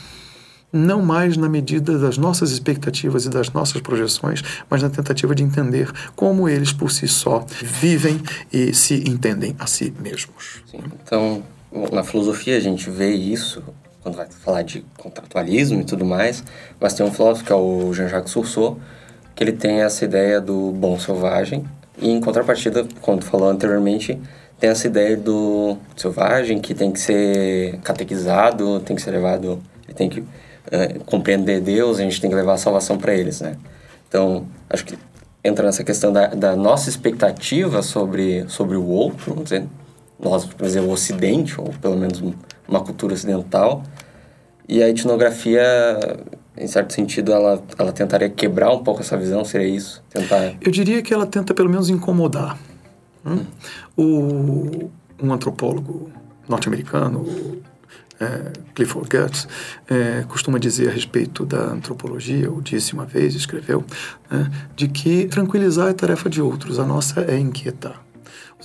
não 0.75 1.01
mais 1.01 1.37
na 1.37 1.47
medida 1.47 1.97
das 1.97 2.17
nossas 2.17 2.51
expectativas 2.51 3.25
e 3.25 3.29
das 3.29 3.49
nossas 3.51 3.81
projeções, 3.81 4.43
mas 4.69 4.83
na 4.83 4.89
tentativa 4.89 5.33
de 5.33 5.43
entender 5.43 5.91
como 6.15 6.47
eles 6.47 6.71
por 6.71 6.91
si 6.91 7.07
só 7.07 7.45
vivem 7.61 8.21
e 8.51 8.73
se 8.73 9.09
entendem 9.09 9.55
a 9.57 9.65
si 9.65 9.93
mesmos. 9.99 10.61
Sim, 10.69 10.79
então, 11.01 11.43
na 11.91 12.03
filosofia 12.03 12.57
a 12.57 12.59
gente 12.59 12.89
vê 12.89 13.13
isso 13.13 13.63
quando 14.01 14.17
vai 14.17 14.27
falar 14.29 14.61
de 14.61 14.85
contratualismo 14.97 15.81
e 15.81 15.83
tudo 15.83 16.05
mais, 16.05 16.43
mas 16.79 16.93
tem 16.93 17.03
um 17.03 17.11
filósofo 17.11 17.43
que 17.43 17.51
é 17.51 17.55
o 17.55 17.91
Jean-Jacques 17.91 18.31
Rousseau, 18.33 18.79
que 19.33 19.43
ele 19.43 19.53
tem 19.53 19.81
essa 19.81 20.05
ideia 20.05 20.39
do 20.39 20.71
bom 20.71 20.99
selvagem, 20.99 21.65
e 21.97 22.11
em 22.11 22.21
contrapartida, 22.21 22.83
tu 22.83 23.21
falou 23.21 23.49
anteriormente, 23.49 24.19
tem 24.59 24.69
essa 24.69 24.85
ideia 24.87 25.17
do 25.17 25.77
selvagem 25.95 26.59
que 26.59 26.73
tem 26.73 26.91
que 26.91 26.99
ser 26.99 27.79
catequizado, 27.79 28.79
tem 28.81 28.95
que 28.95 29.01
ser 29.01 29.11
levado, 29.11 29.59
ele 29.87 29.93
tem 29.93 30.09
que 30.09 30.23
é, 30.71 30.99
compreender 31.05 31.61
Deus, 31.61 31.99
a 31.99 32.01
gente 32.01 32.19
tem 32.19 32.29
que 32.29 32.35
levar 32.35 32.53
a 32.53 32.57
salvação 32.57 32.97
para 32.97 33.13
eles, 33.13 33.41
né? 33.41 33.57
Então, 34.07 34.45
acho 34.69 34.85
que 34.85 34.97
entra 35.43 35.65
nessa 35.65 35.83
questão 35.83 36.11
da, 36.11 36.27
da, 36.27 36.55
nossa 36.55 36.89
expectativa 36.89 37.81
sobre, 37.81 38.47
sobre 38.49 38.75
o 38.75 38.85
outro, 38.85 39.33
vamos 39.33 39.45
dizer, 39.45 39.67
nós, 40.19 40.45
por 40.45 40.65
exemplo, 40.65 40.89
o 40.89 40.93
Ocidente, 40.93 41.59
ou 41.59 41.71
pelo 41.81 41.97
menos 41.97 42.23
uma 42.67 42.79
cultura 42.79 43.13
ocidental, 43.13 43.83
e 44.67 44.81
a 44.81 44.89
etnografia, 44.89 45.63
em 46.57 46.65
certo 46.65 46.93
sentido, 46.93 47.31
ela, 47.31 47.61
ela 47.77 47.91
tentaria 47.91 48.29
quebrar 48.29 48.71
um 48.71 48.83
pouco 48.83 49.01
essa 49.01 49.15
visão, 49.15 49.45
seria 49.45 49.67
isso? 49.67 50.03
Tentar... 50.09 50.55
Eu 50.59 50.71
diria 50.71 51.01
que 51.03 51.13
ela 51.13 51.27
tenta, 51.27 51.53
pelo 51.53 51.69
menos, 51.69 51.89
incomodar. 51.89 52.57
Hum. 53.23 53.45
O, 53.95 54.89
um 55.21 55.33
antropólogo 55.33 56.09
norte-americano, 56.47 57.25
é, 58.19 58.51
Clifford 58.73 59.09
Geertz, 59.11 59.47
é, 59.89 60.23
costuma 60.27 60.59
dizer 60.59 60.89
a 60.89 60.91
respeito 60.91 61.45
da 61.45 61.71
antropologia, 61.71 62.49
ou 62.49 62.61
disse 62.61 62.93
uma 62.93 63.05
vez, 63.05 63.35
escreveu, 63.35 63.83
né, 64.29 64.49
de 64.75 64.87
que 64.87 65.27
tranquilizar 65.27 65.89
é 65.89 65.93
tarefa 65.93 66.29
de 66.29 66.41
outros, 66.41 66.79
a 66.79 66.85
nossa 66.85 67.21
é 67.21 67.37
inquietar. 67.37 68.04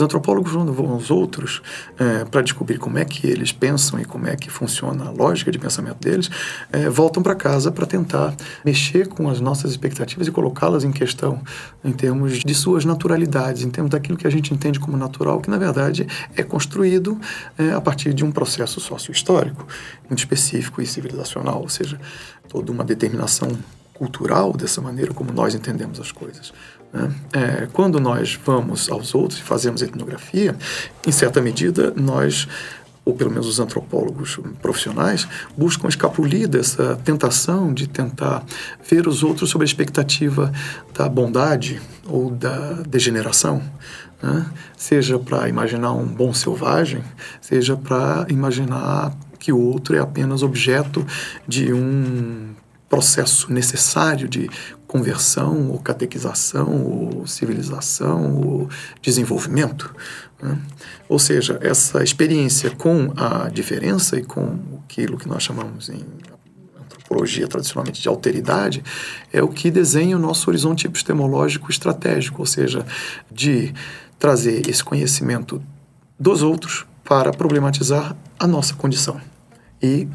Os 0.01 0.05
antropólogos, 0.05 0.53
vão 0.53 0.93
aos 0.93 1.11
outros 1.11 1.61
é, 1.99 2.25
para 2.25 2.41
descobrir 2.41 2.79
como 2.79 2.97
é 2.99 3.05
que 3.05 3.27
eles 3.27 3.53
pensam 3.53 4.01
e 4.01 4.05
como 4.07 4.27
é 4.27 4.35
que 4.35 4.49
funciona 4.49 5.05
a 5.05 5.11
lógica 5.11 5.53
de 5.53 5.59
pensamento 5.59 5.99
deles, 5.99 6.31
é, 6.73 6.89
voltam 6.89 7.23
para 7.23 7.35
casa 7.35 7.71
para 7.71 7.85
tentar 7.85 8.35
mexer 8.65 9.09
com 9.09 9.29
as 9.29 9.43
nossas 9.43 9.73
expectativas 9.73 10.27
e 10.27 10.31
colocá-las 10.31 10.85
em 10.85 10.91
questão 10.91 11.43
em 11.85 11.93
termos 11.93 12.39
de 12.39 12.55
suas 12.55 12.87
naturalidades, 12.87 13.63
em 13.63 13.69
termos 13.69 13.91
daquilo 13.91 14.17
que 14.17 14.27
a 14.27 14.31
gente 14.31 14.55
entende 14.55 14.81
como 14.81 14.97
natural, 14.97 15.39
que 15.39 15.51
na 15.51 15.59
verdade 15.59 16.07
é 16.35 16.43
construído 16.43 17.21
é, 17.59 17.73
a 17.73 17.81
partir 17.83 18.15
de 18.15 18.25
um 18.25 18.33
processo 18.33 18.81
sócio-histórico 18.81 19.67
muito 20.09 20.21
específico 20.21 20.81
e 20.81 20.87
civilizacional, 20.87 21.61
ou 21.61 21.69
seja, 21.69 22.01
toda 22.49 22.73
uma 22.73 22.85
determinação 22.85 23.51
cultural 23.93 24.55
dessa 24.55 24.81
maneira 24.81 25.13
como 25.13 25.31
nós 25.31 25.55
entendemos 25.55 26.01
as 26.01 26.11
coisas. 26.11 26.55
Né? 26.93 27.13
É, 27.33 27.69
quando 27.73 28.01
nós 28.01 28.39
vamos 28.45 28.91
aos 28.91 29.15
outros 29.15 29.41
e 29.41 29.43
fazemos 29.43 29.83
etnografia, 29.83 30.57
em 31.07 31.13
certa 31.13 31.41
medida 31.41 31.93
nós 31.97 32.49
ou 33.05 33.15
pelo 33.15 33.31
menos 33.31 33.47
os 33.47 33.59
antropólogos 33.59 34.39
profissionais, 34.61 35.27
buscam 35.57 35.89
escapulir 35.89 36.47
dessa 36.47 36.97
tentação 37.03 37.73
de 37.73 37.89
tentar 37.89 38.45
ver 38.89 39.09
os 39.09 39.23
outros 39.23 39.51
sob 39.51 39.65
a 39.65 39.67
expectativa 39.67 40.53
da 40.95 41.09
bondade 41.09 41.81
ou 42.07 42.31
da 42.31 42.75
degeneração. 42.87 43.63
né? 44.23 44.47
seja 44.77 45.19
para 45.19 45.49
imaginar 45.49 45.93
um 45.93 46.07
bom 46.07 46.33
selvagem, 46.33 47.03
seja 47.41 47.77
para 47.77 48.27
imaginar 48.29 49.13
que 49.39 49.53
o 49.53 49.59
outro 49.59 49.97
é 49.97 49.99
apenas 49.99 50.43
objeto 50.43 51.05
de 51.49 51.73
um 51.73 52.51
processo 52.89 53.51
necessário 53.53 54.29
de 54.29 54.51
conversão, 54.91 55.71
ou 55.71 55.79
catequização, 55.79 56.85
ou 56.85 57.25
civilização, 57.25 58.41
ou 58.41 58.69
desenvolvimento. 59.01 59.95
Né? 60.43 60.59
Ou 61.09 61.17
seja, 61.17 61.61
essa 61.63 62.03
experiência 62.03 62.73
com 62.73 63.13
a 63.17 63.49
diferença 63.49 64.19
e 64.19 64.25
com 64.25 64.59
aquilo 64.85 65.17
que 65.17 65.29
nós 65.29 65.45
chamamos 65.45 65.89
em 65.89 66.05
antropologia 66.77 67.47
tradicionalmente 67.47 68.03
de 68.03 68.09
alteridade 68.09 68.83
é 69.33 69.41
o 69.41 69.47
que 69.47 69.71
desenha 69.71 70.17
o 70.17 70.21
nosso 70.21 70.51
horizonte 70.51 70.89
epistemológico 70.89 71.71
estratégico, 71.71 72.43
ou 72.43 72.47
seja, 72.47 72.85
de 73.31 73.73
trazer 74.19 74.69
esse 74.69 74.83
conhecimento 74.83 75.63
dos 76.19 76.43
outros 76.43 76.85
para 77.05 77.31
problematizar 77.31 78.17
a 78.37 78.47
nossa 78.47 78.75
condição 78.75 79.21
e 79.81 80.09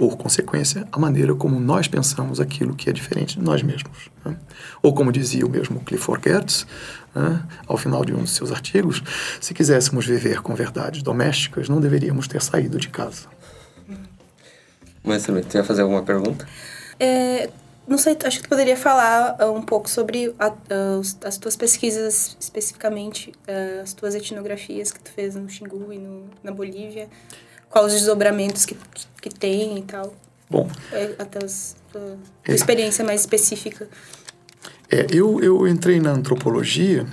por 0.00 0.16
consequência, 0.16 0.88
a 0.90 0.98
maneira 0.98 1.34
como 1.34 1.60
nós 1.60 1.86
pensamos 1.86 2.40
aquilo 2.40 2.74
que 2.74 2.88
é 2.88 2.92
diferente 2.92 3.38
de 3.38 3.44
nós 3.44 3.62
mesmos. 3.62 4.08
Né? 4.24 4.34
Ou 4.82 4.94
como 4.94 5.12
dizia 5.12 5.44
o 5.44 5.50
mesmo 5.50 5.78
Clifford 5.80 6.26
Geertz, 6.26 6.66
né, 7.14 7.42
ao 7.66 7.76
final 7.76 8.02
de 8.02 8.14
um 8.14 8.20
dos 8.20 8.30
seus 8.30 8.50
artigos, 8.50 9.02
se 9.42 9.52
quiséssemos 9.52 10.06
viver 10.06 10.40
com 10.40 10.54
verdades 10.54 11.02
domésticas, 11.02 11.68
não 11.68 11.82
deveríamos 11.82 12.26
ter 12.26 12.40
saído 12.40 12.78
de 12.78 12.88
casa. 12.88 13.28
Mas 15.04 15.24
você 15.24 15.58
ia 15.58 15.64
fazer 15.64 15.82
alguma 15.82 16.02
pergunta? 16.02 16.48
É, 16.98 17.50
não 17.86 17.98
sei, 17.98 18.16
acho 18.24 18.38
que 18.38 18.44
tu 18.44 18.48
poderia 18.48 18.78
falar 18.78 19.36
uh, 19.38 19.52
um 19.52 19.60
pouco 19.60 19.90
sobre 19.90 20.34
a, 20.38 20.48
uh, 20.48 21.02
as 21.26 21.36
tuas 21.36 21.56
pesquisas, 21.56 22.38
especificamente 22.40 23.34
uh, 23.46 23.82
as 23.82 23.92
tuas 23.92 24.14
etnografias 24.14 24.92
que 24.92 25.00
tu 25.00 25.10
fez 25.10 25.34
no 25.34 25.46
Xingu 25.46 25.92
e 25.92 25.98
no, 25.98 26.24
na 26.42 26.52
Bolívia 26.52 27.06
quais 27.70 27.86
os 27.86 27.92
desdobramentos 28.00 28.66
que, 28.66 28.76
que, 29.22 29.30
tem 29.30 29.78
e 29.78 29.82
tal. 29.82 30.12
Bom. 30.50 30.68
É, 30.92 31.14
até 31.18 31.38
a 31.38 32.52
é. 32.52 32.54
experiência 32.54 33.04
mais 33.04 33.20
específica. 33.20 33.88
É, 34.90 35.06
eu, 35.10 35.40
eu 35.40 35.66
entrei 35.66 36.00
na 36.00 36.10
antropologia 36.10 37.06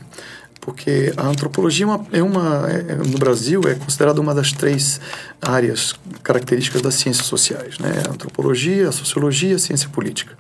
porque 0.59 1.13
a 1.15 1.25
antropologia 1.25 1.85
é 1.85 1.87
uma, 1.87 2.07
é 2.11 2.21
uma 2.21 2.69
é, 2.69 2.95
no 2.95 3.17
Brasil 3.17 3.61
é 3.67 3.75
considerada 3.75 4.19
uma 4.19 4.35
das 4.35 4.51
três 4.51 4.99
áreas 5.41 5.93
características 6.21 6.81
das 6.81 6.95
ciências 6.95 7.25
sociais, 7.25 7.79
né? 7.79 8.03
A 8.05 8.11
antropologia, 8.11 8.89
a 8.89 8.91
sociologia, 8.91 9.55
a 9.55 9.59
ciência 9.59 9.87
política. 9.87 10.37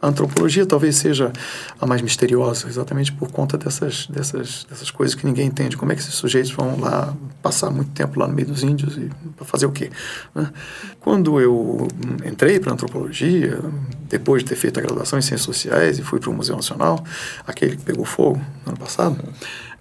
A 0.00 0.08
antropologia 0.08 0.64
talvez 0.64 0.96
seja 0.96 1.32
a 1.80 1.86
mais 1.86 2.00
misteriosa, 2.00 2.68
exatamente 2.68 3.12
por 3.12 3.32
conta 3.32 3.58
dessas, 3.58 4.06
dessas, 4.06 4.64
dessas 4.68 4.90
coisas 4.90 5.14
que 5.14 5.26
ninguém 5.26 5.46
entende. 5.46 5.76
Como 5.76 5.90
é 5.90 5.94
que 5.94 6.00
esses 6.00 6.14
sujeitos 6.14 6.52
vão 6.52 6.78
lá 6.78 7.12
passar 7.42 7.70
muito 7.70 7.90
tempo 7.90 8.18
lá 8.20 8.28
no 8.28 8.34
meio 8.34 8.46
dos 8.46 8.62
índios 8.62 8.96
e 8.96 9.10
para 9.36 9.44
fazer 9.44 9.66
o 9.66 9.72
quê? 9.72 9.90
Né? 10.34 10.50
Quando 11.00 11.40
eu 11.40 11.88
entrei 12.24 12.60
para 12.60 12.72
antropologia, 12.72 13.58
depois 14.08 14.44
de 14.44 14.50
ter 14.50 14.56
feito 14.56 14.78
a 14.78 14.82
graduação 14.82 15.18
em 15.18 15.22
ciências 15.22 15.42
sociais 15.42 15.98
e 15.98 16.02
fui 16.02 16.20
para 16.20 16.30
o 16.30 16.32
Museu 16.32 16.54
Nacional, 16.54 17.04
aquele 17.44 17.76
que 17.76 17.82
pegou 17.82 18.04
fogo 18.04 18.40
no 18.64 18.72
ano 18.72 18.78
passado, 18.78 19.18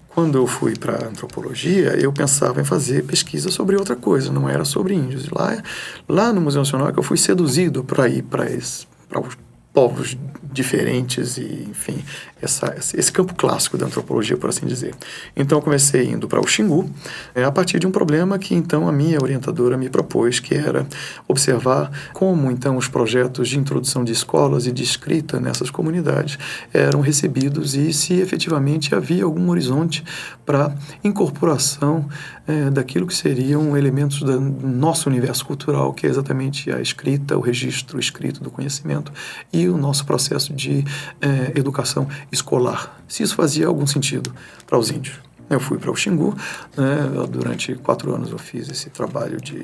quando 0.08 0.36
eu 0.36 0.48
fui 0.48 0.76
para 0.76 1.10
antropologia, 1.10 1.90
eu 1.90 2.12
pensava 2.12 2.60
em 2.60 2.64
fazer 2.64 3.04
pesquisa 3.04 3.52
sobre 3.52 3.76
outra 3.76 3.96
coisa, 3.96 4.32
não 4.32 4.50
era 4.50 4.66
sobre 4.66 4.96
índios. 4.96 5.30
Lá, 5.30 5.62
lá 6.10 6.34
no 6.34 6.42
Museu 6.42 6.62
Nacional 6.62 6.90
é 6.90 6.92
que 6.92 6.98
eu 6.98 7.04
fui 7.04 7.18
seduzido 7.18 7.84
para 7.84 8.10
ir 8.10 8.24
para 8.24 8.48
os 8.48 9.38
povos 9.78 10.18
diferentes 10.52 11.38
e, 11.38 11.68
enfim, 11.70 12.04
essa, 12.42 12.76
esse 12.76 13.12
campo 13.12 13.36
clássico 13.36 13.78
da 13.78 13.86
antropologia, 13.86 14.36
por 14.36 14.50
assim 14.50 14.66
dizer. 14.66 14.96
Então, 15.36 15.62
comecei 15.62 16.06
indo 16.06 16.28
para 16.28 16.40
o 16.40 16.48
Xingu, 16.48 16.90
é, 17.36 17.44
a 17.44 17.52
partir 17.52 17.78
de 17.78 17.86
um 17.86 17.92
problema 17.92 18.40
que, 18.40 18.56
então, 18.56 18.90
a 18.90 18.92
minha 18.92 19.20
orientadora 19.22 19.78
me 19.78 19.88
propôs, 19.88 20.40
que 20.40 20.56
era 20.56 20.88
observar 21.28 21.92
como, 22.12 22.50
então, 22.50 22.76
os 22.76 22.88
projetos 22.88 23.50
de 23.50 23.60
introdução 23.60 24.04
de 24.04 24.12
escolas 24.12 24.66
e 24.66 24.72
de 24.72 24.82
escrita 24.82 25.40
nessas 25.40 25.70
comunidades 25.70 26.40
eram 26.74 27.00
recebidos 27.00 27.76
e 27.76 27.94
se 27.94 28.16
efetivamente 28.16 28.96
havia 28.96 29.26
algum 29.26 29.52
horizonte 29.52 30.04
para 30.48 30.74
incorporação 31.04 32.08
é, 32.48 32.70
daquilo 32.70 33.06
que 33.06 33.14
seriam 33.14 33.76
elementos 33.76 34.22
do 34.22 34.40
nosso 34.40 35.10
universo 35.10 35.46
cultural, 35.46 35.94
que 35.94 36.08
é 36.08 36.10
exatamente 36.10 36.72
a 36.72 36.80
escrita, 36.80 37.38
o 37.38 37.42
registro 37.42 38.00
escrito 38.00 38.42
do 38.42 38.50
conhecimento 38.50 39.12
e 39.52 39.68
o 39.68 39.78
nosso 39.78 40.06
processo 40.06 40.54
de 40.54 40.86
é, 41.20 41.52
educação 41.60 42.08
escolar, 42.32 42.98
se 43.10 43.24
isso 43.24 43.36
fazia 43.36 43.68
algum 43.68 43.86
sentido 43.86 44.34
para 44.66 44.80
os 44.80 44.90
índios. 44.90 45.27
Eu 45.50 45.60
fui 45.60 45.78
para 45.78 45.92
o 45.92 45.96
Xingu, 45.96 46.36
né, 46.76 47.28
durante 47.30 47.74
quatro 47.76 48.14
anos 48.14 48.32
eu 48.32 48.38
fiz 48.38 48.70
esse 48.70 48.90
trabalho 48.90 49.40
de 49.40 49.56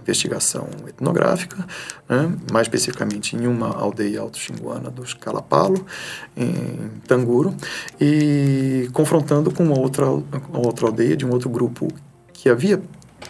investigação 0.00 0.68
etnográfica, 0.88 1.66
né, 2.08 2.34
mais 2.50 2.66
especificamente 2.66 3.36
em 3.36 3.46
uma 3.46 3.68
aldeia 3.68 4.20
auto-xinguana 4.20 4.90
dos 4.90 5.14
Calapalo, 5.14 5.84
em 6.36 6.90
Tanguro, 7.06 7.54
e 8.00 8.88
confrontando 8.92 9.50
com 9.52 9.68
outra, 9.70 10.06
outra 10.52 10.86
aldeia 10.86 11.16
de 11.16 11.24
um 11.24 11.30
outro 11.30 11.48
grupo 11.48 11.88
que 12.32 12.48
havia 12.48 12.82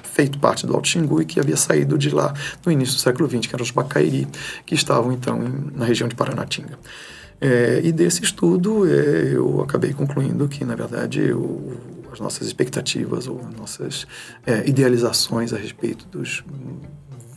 feito 0.02 0.38
parte 0.38 0.66
do 0.66 0.74
Alto 0.74 0.88
Xingu 0.88 1.22
e 1.22 1.24
que 1.24 1.40
havia 1.40 1.56
saído 1.56 1.98
de 1.98 2.10
lá 2.10 2.32
no 2.64 2.72
início 2.72 2.94
do 2.96 3.00
século 3.00 3.28
XX, 3.28 3.46
que 3.46 3.54
eram 3.54 3.62
os 3.62 3.70
Bacairi, 3.70 4.26
que 4.64 4.74
estavam 4.74 5.12
então 5.12 5.42
em, 5.42 5.76
na 5.76 5.84
região 5.84 6.08
de 6.08 6.14
Paranatinga. 6.14 6.78
É, 7.42 7.80
e 7.82 7.90
desse 7.90 8.22
estudo 8.22 8.86
é, 8.88 9.34
eu 9.34 9.60
acabei 9.62 9.92
concluindo 9.92 10.46
que, 10.46 10.64
na 10.64 10.76
verdade, 10.76 11.32
as 12.12 12.20
nossas 12.20 12.46
expectativas 12.46 13.26
ou 13.26 13.44
nossas 13.58 14.06
é, 14.46 14.68
idealizações 14.68 15.52
a 15.52 15.56
respeito 15.56 16.06
dos, 16.06 16.44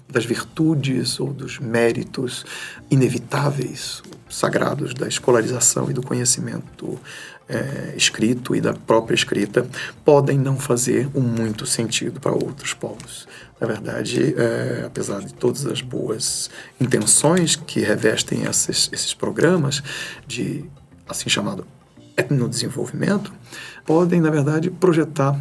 das 0.07 0.23
virtudes 0.23 1.19
ou 1.19 1.33
dos 1.33 1.57
méritos 1.57 2.45
inevitáveis, 2.91 4.03
sagrados 4.29 4.93
da 4.93 5.07
escolarização 5.07 5.89
e 5.89 5.93
do 5.93 6.03
conhecimento 6.03 6.99
é, 7.49 7.95
escrito 7.97 8.55
e 8.55 8.61
da 8.61 8.73
própria 8.73 9.15
escrita 9.15 9.67
podem 10.03 10.37
não 10.37 10.59
fazer 10.59 11.09
um 11.15 11.21
muito 11.21 11.65
sentido 11.65 12.19
para 12.19 12.31
outros 12.31 12.75
povos. 12.75 13.27
Na 13.59 13.67
verdade, 13.67 14.35
é, 14.37 14.83
apesar 14.85 15.21
de 15.21 15.33
todas 15.33 15.65
as 15.65 15.81
boas 15.81 16.49
intenções 16.79 17.55
que 17.55 17.79
revestem 17.79 18.43
esses, 18.43 18.89
esses 18.91 19.13
programas 19.13 19.81
de 20.27 20.65
assim 21.07 21.29
chamado 21.29 21.65
etnodesenvolvimento, 22.17 23.31
podem, 23.85 24.19
na 24.19 24.29
verdade, 24.29 24.69
projetar 24.69 25.39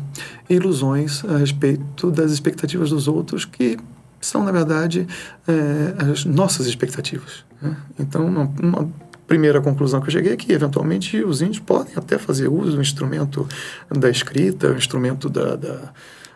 ilusões 0.48 1.24
a 1.24 1.38
respeito 1.38 2.10
das 2.10 2.30
expectativas 2.30 2.90
dos 2.90 3.08
outros 3.08 3.44
que 3.44 3.78
são, 4.20 4.44
na 4.44 4.52
verdade, 4.52 5.06
é, 5.46 6.10
as 6.10 6.24
nossas 6.24 6.66
expectativas. 6.66 7.44
Né? 7.60 7.76
Então, 7.98 8.26
uma, 8.26 8.50
uma 8.62 8.90
primeira 9.26 9.60
conclusão 9.60 10.00
que 10.00 10.08
eu 10.08 10.12
cheguei 10.12 10.32
é 10.32 10.36
que, 10.36 10.52
eventualmente, 10.52 11.22
os 11.22 11.42
índios 11.42 11.58
podem 11.58 11.94
até 11.96 12.18
fazer 12.18 12.48
uso 12.48 12.76
do 12.76 12.82
instrumento 12.82 13.46
da 13.90 14.10
escrita, 14.10 14.68
o 14.68 14.76
instrumento 14.76 15.28
da, 15.28 15.56
da 15.56 15.92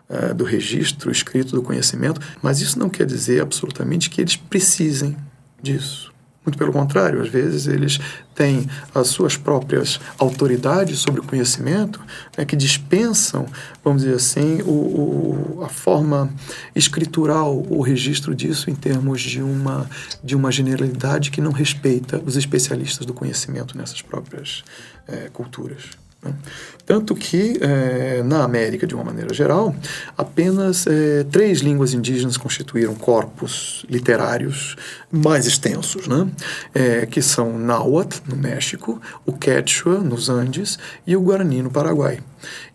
uh, 0.09 0.33
do 0.33 0.43
registro 0.43 1.11
escrito 1.11 1.55
do 1.55 1.61
conhecimento, 1.61 2.19
mas 2.41 2.61
isso 2.61 2.77
não 2.77 2.89
quer 2.89 3.05
dizer 3.05 3.41
absolutamente 3.41 4.09
que 4.09 4.21
eles 4.21 4.35
precisem 4.35 5.15
disso. 5.61 6.09
Muito 6.45 6.57
pelo 6.57 6.71
contrário, 6.71 7.21
às 7.21 7.27
vezes 7.27 7.67
eles 7.67 7.99
têm 8.33 8.67
as 8.95 9.09
suas 9.09 9.35
próprias 9.35 9.99
autoridades 10.17 10.99
sobre 10.99 11.19
o 11.19 11.23
conhecimento 11.23 12.01
né, 12.35 12.45
que 12.45 12.55
dispensam, 12.55 13.45
vamos 13.83 14.01
dizer 14.01 14.15
assim, 14.15 14.61
o, 14.63 14.71
o, 15.59 15.63
a 15.63 15.69
forma 15.69 16.33
escritural, 16.73 17.63
o 17.69 17.81
registro 17.81 18.33
disso 18.33 18.69
em 18.69 18.75
termos 18.75 19.21
de 19.21 19.41
uma, 19.41 19.87
de 20.23 20.35
uma 20.35 20.51
generalidade 20.51 21.29
que 21.29 21.41
não 21.41 21.51
respeita 21.51 22.19
os 22.25 22.37
especialistas 22.37 23.05
do 23.05 23.13
conhecimento 23.13 23.77
nessas 23.77 24.01
próprias 24.01 24.63
é, 25.07 25.29
culturas. 25.31 25.91
Né? 26.21 26.33
Tanto 26.85 27.13
que, 27.13 27.57
é, 27.61 28.23
na 28.23 28.43
América, 28.43 28.87
de 28.87 28.95
uma 28.95 29.03
maneira 29.03 29.31
geral, 29.33 29.75
apenas 30.17 30.87
é, 30.87 31.23
três 31.25 31.59
línguas 31.59 31.93
indígenas 31.93 32.35
constituíram 32.35 32.95
corpos 32.95 33.85
literários 33.87 34.75
mais 35.11 35.45
extensos, 35.45 36.07
né? 36.07 36.27
É, 36.73 37.05
que 37.05 37.21
são 37.21 37.57
Náhuatl, 37.59 38.21
no 38.27 38.35
México, 38.35 38.99
o 39.25 39.33
Quechua, 39.33 39.99
nos 39.99 40.29
Andes, 40.29 40.79
e 41.05 41.15
o 41.15 41.21
Guarani, 41.21 41.61
no 41.61 41.69
Paraguai. 41.69 42.19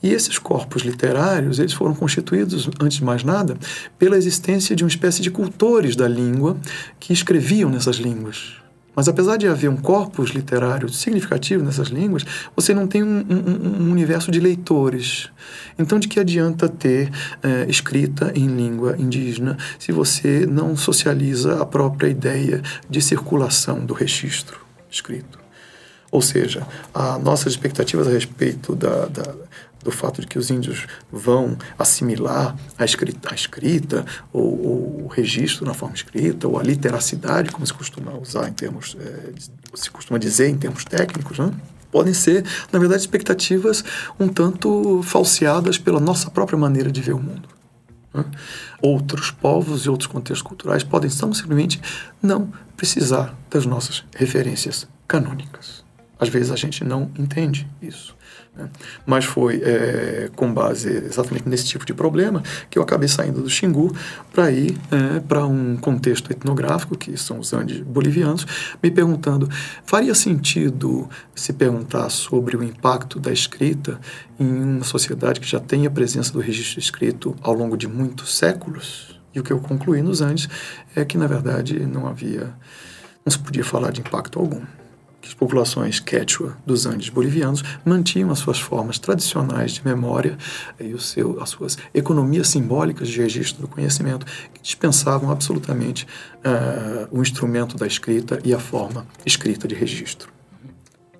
E 0.02 0.12
esses 0.12 0.38
corpos 0.38 0.82
literários 0.82 1.58
eles 1.58 1.72
foram 1.72 1.94
constituídos, 1.94 2.70
antes 2.80 2.98
de 2.98 3.04
mais 3.04 3.24
nada, 3.24 3.56
pela 3.98 4.16
existência 4.16 4.76
de 4.76 4.84
uma 4.84 4.88
espécie 4.88 5.22
de 5.22 5.30
cultores 5.30 5.96
da 5.96 6.06
língua 6.06 6.56
que 7.00 7.12
escreviam 7.12 7.68
nessas 7.68 7.96
línguas. 7.96 8.63
Mas 8.94 9.08
apesar 9.08 9.36
de 9.36 9.48
haver 9.48 9.68
um 9.68 9.76
corpus 9.76 10.30
literário 10.30 10.88
significativo 10.88 11.64
nessas 11.64 11.88
línguas, 11.88 12.24
você 12.54 12.72
não 12.72 12.86
tem 12.86 13.02
um, 13.02 13.24
um, 13.28 13.82
um 13.82 13.90
universo 13.90 14.30
de 14.30 14.38
leitores. 14.38 15.28
Então, 15.78 15.98
de 15.98 16.08
que 16.08 16.20
adianta 16.20 16.68
ter 16.68 17.10
é, 17.42 17.66
escrita 17.68 18.32
em 18.34 18.46
língua 18.46 18.94
indígena 18.98 19.56
se 19.78 19.90
você 19.92 20.46
não 20.46 20.76
socializa 20.76 21.60
a 21.60 21.66
própria 21.66 22.08
ideia 22.08 22.62
de 22.88 23.02
circulação 23.02 23.84
do 23.84 23.94
registro 23.94 24.60
escrito? 24.90 25.38
Ou 26.10 26.22
seja, 26.22 26.64
as 26.94 27.20
nossas 27.20 27.54
expectativas 27.54 28.06
a 28.06 28.10
respeito 28.10 28.76
da, 28.76 29.06
da 29.06 29.34
do 29.84 29.90
fato 29.90 30.20
de 30.20 30.26
que 30.26 30.38
os 30.38 30.50
índios 30.50 30.86
vão 31.12 31.56
assimilar 31.78 32.56
a 32.76 32.84
escrita, 32.84 33.30
a 33.30 33.34
escrita 33.34 34.04
ou, 34.32 34.42
ou, 34.42 35.04
o 35.04 35.08
registro 35.08 35.66
na 35.66 35.74
forma 35.74 35.94
escrita, 35.94 36.48
ou 36.48 36.58
a 36.58 36.62
literacidade, 36.62 37.50
como 37.52 37.66
se 37.66 37.74
costuma 37.74 38.12
usar 38.14 38.48
em 38.48 38.52
termos, 38.52 38.96
é, 38.98 39.32
se 39.74 39.90
costuma 39.90 40.18
dizer 40.18 40.48
em 40.48 40.56
termos 40.56 40.84
técnicos, 40.84 41.38
né? 41.38 41.52
podem 41.92 42.12
ser, 42.12 42.44
na 42.72 42.78
verdade, 42.80 43.02
expectativas 43.02 43.84
um 44.18 44.26
tanto 44.26 45.00
falseadas 45.04 45.78
pela 45.78 46.00
nossa 46.00 46.28
própria 46.28 46.58
maneira 46.58 46.90
de 46.90 47.00
ver 47.00 47.12
o 47.12 47.20
mundo. 47.20 47.48
Né? 48.12 48.24
Outros 48.82 49.30
povos 49.30 49.86
e 49.86 49.90
outros 49.90 50.08
contextos 50.08 50.42
culturais 50.42 50.82
podem 50.82 51.08
tão 51.08 51.32
simplesmente 51.32 51.80
não 52.20 52.52
precisar 52.76 53.36
das 53.48 53.64
nossas 53.64 54.04
referências 54.16 54.88
canônicas. 55.06 55.84
Às 56.18 56.28
vezes 56.28 56.50
a 56.50 56.56
gente 56.56 56.82
não 56.82 57.10
entende 57.16 57.68
isso. 57.82 58.13
Né? 58.56 58.68
Mas 59.04 59.24
foi 59.24 59.60
é, 59.64 60.30
com 60.36 60.52
base 60.52 60.88
exatamente 60.88 61.48
nesse 61.48 61.66
tipo 61.66 61.84
de 61.84 61.92
problema 61.92 62.42
que 62.70 62.78
eu 62.78 62.82
acabei 62.82 63.08
saindo 63.08 63.42
do 63.42 63.50
Xingu 63.50 63.94
para 64.32 64.50
ir 64.50 64.78
é, 64.90 65.20
para 65.20 65.44
um 65.44 65.76
contexto 65.76 66.30
etnográfico, 66.30 66.96
que 66.96 67.16
são 67.16 67.40
os 67.40 67.52
Andes 67.52 67.80
bolivianos, 67.80 68.46
me 68.82 68.90
perguntando: 68.90 69.48
faria 69.84 70.14
sentido 70.14 71.08
se 71.34 71.52
perguntar 71.52 72.08
sobre 72.10 72.56
o 72.56 72.62
impacto 72.62 73.18
da 73.18 73.32
escrita 73.32 73.98
em 74.38 74.46
uma 74.46 74.84
sociedade 74.84 75.40
que 75.40 75.46
já 75.46 75.58
tem 75.58 75.86
a 75.86 75.90
presença 75.90 76.32
do 76.32 76.40
registro 76.40 76.78
escrito 76.78 77.36
ao 77.42 77.54
longo 77.54 77.76
de 77.76 77.88
muitos 77.88 78.36
séculos? 78.36 79.18
E 79.34 79.40
o 79.40 79.42
que 79.42 79.52
eu 79.52 79.58
concluí 79.58 80.00
nos 80.00 80.20
Andes 80.20 80.48
é 80.94 81.04
que, 81.04 81.18
na 81.18 81.26
verdade, 81.26 81.80
não 81.80 82.06
havia, 82.06 82.54
não 83.26 83.30
se 83.30 83.38
podia 83.38 83.64
falar 83.64 83.90
de 83.90 84.00
impacto 84.00 84.38
algum 84.38 84.62
que 85.24 85.28
as 85.28 85.34
populações 85.34 85.98
quechua 85.98 86.54
dos 86.66 86.84
Andes 86.84 87.08
bolivianos 87.08 87.64
mantinham 87.82 88.30
as 88.30 88.40
suas 88.40 88.60
formas 88.60 88.98
tradicionais 88.98 89.72
de 89.72 89.82
memória 89.82 90.36
e 90.78 90.92
o 90.92 91.00
seu, 91.00 91.42
as 91.42 91.48
suas 91.48 91.78
economias 91.94 92.48
simbólicas 92.48 93.08
de 93.08 93.22
registro 93.22 93.62
do 93.62 93.68
conhecimento, 93.68 94.26
que 94.52 94.60
dispensavam 94.60 95.30
absolutamente 95.30 96.06
uh, 96.44 97.08
o 97.10 97.22
instrumento 97.22 97.74
da 97.74 97.86
escrita 97.86 98.38
e 98.44 98.52
a 98.52 98.58
forma 98.58 99.06
escrita 99.24 99.66
de 99.66 99.74
registro. 99.74 100.30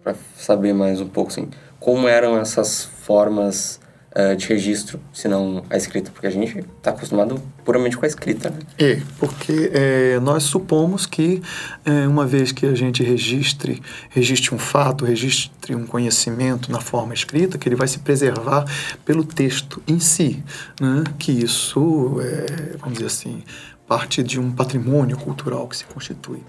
Para 0.03 0.15
saber 0.37 0.75
mais 0.75 1.01
um 1.01 1.09
pouco, 1.09 1.31
assim, 1.31 1.49
como 1.81 2.07
eram 2.07 2.37
essas 2.37 2.85
formas 2.85 3.81
uh, 4.14 4.37
de 4.37 4.47
registro, 4.47 5.00
se 5.12 5.28
não 5.28 5.64
a 5.68 5.76
escrita, 5.76 6.11
porque 6.11 6.26
a 6.26 6.30
gente 6.30 6.59
está 6.59 6.90
acostumado 6.90 7.40
puramente 7.64 7.97
com 7.97 8.04
a 8.04 8.09
escrita. 8.09 8.50
Né? 8.50 8.59
É, 8.78 9.02
porque 9.18 9.71
é, 9.73 10.21
nós 10.21 10.44
supomos 10.44 11.06
que 11.06 11.42
é, 11.85 12.06
uma 12.06 12.26
vez 12.26 12.52
que 12.52 12.66
a 12.66 12.75
gente 12.75 13.02
registre, 13.02 13.83
registre 14.11 14.54
um 14.54 14.59
fato, 14.59 15.04
registre 15.04 15.75
um 15.75 15.87
conhecimento 15.87 16.71
na 16.71 16.80
forma 16.80 17.12
escrita, 17.14 17.59
que 17.59 17.68
ele 17.68 17.76
vai 17.76 17.88
se 17.88 17.99
preservar 17.99 18.64
pelo 19.04 19.25
texto 19.25 19.83
em 19.87 19.99
si, 19.99 20.42
né? 20.80 21.04
que 21.18 21.33
isso, 21.33 22.21
é, 22.21 22.76
vamos 22.78 22.94
dizer 22.94 23.06
assim, 23.06 23.42
parte 23.87 24.23
de 24.23 24.40
um 24.40 24.50
patrimônio 24.50 25.16
cultural 25.16 25.68
que 25.68 25.76
se 25.76 25.85
constitui. 25.85 26.40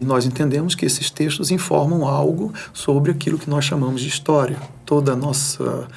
E 0.00 0.04
nós 0.04 0.26
entendemos 0.26 0.74
que 0.74 0.84
esses 0.84 1.10
textos 1.10 1.50
informam 1.50 2.04
algo 2.06 2.52
sobre 2.72 3.12
aquilo 3.12 3.38
que 3.38 3.48
nós 3.48 3.64
chamamos 3.64 4.00
de 4.00 4.08
história. 4.08 4.58
Toda 4.84 5.12
a 5.12 5.16
nossa 5.16 5.88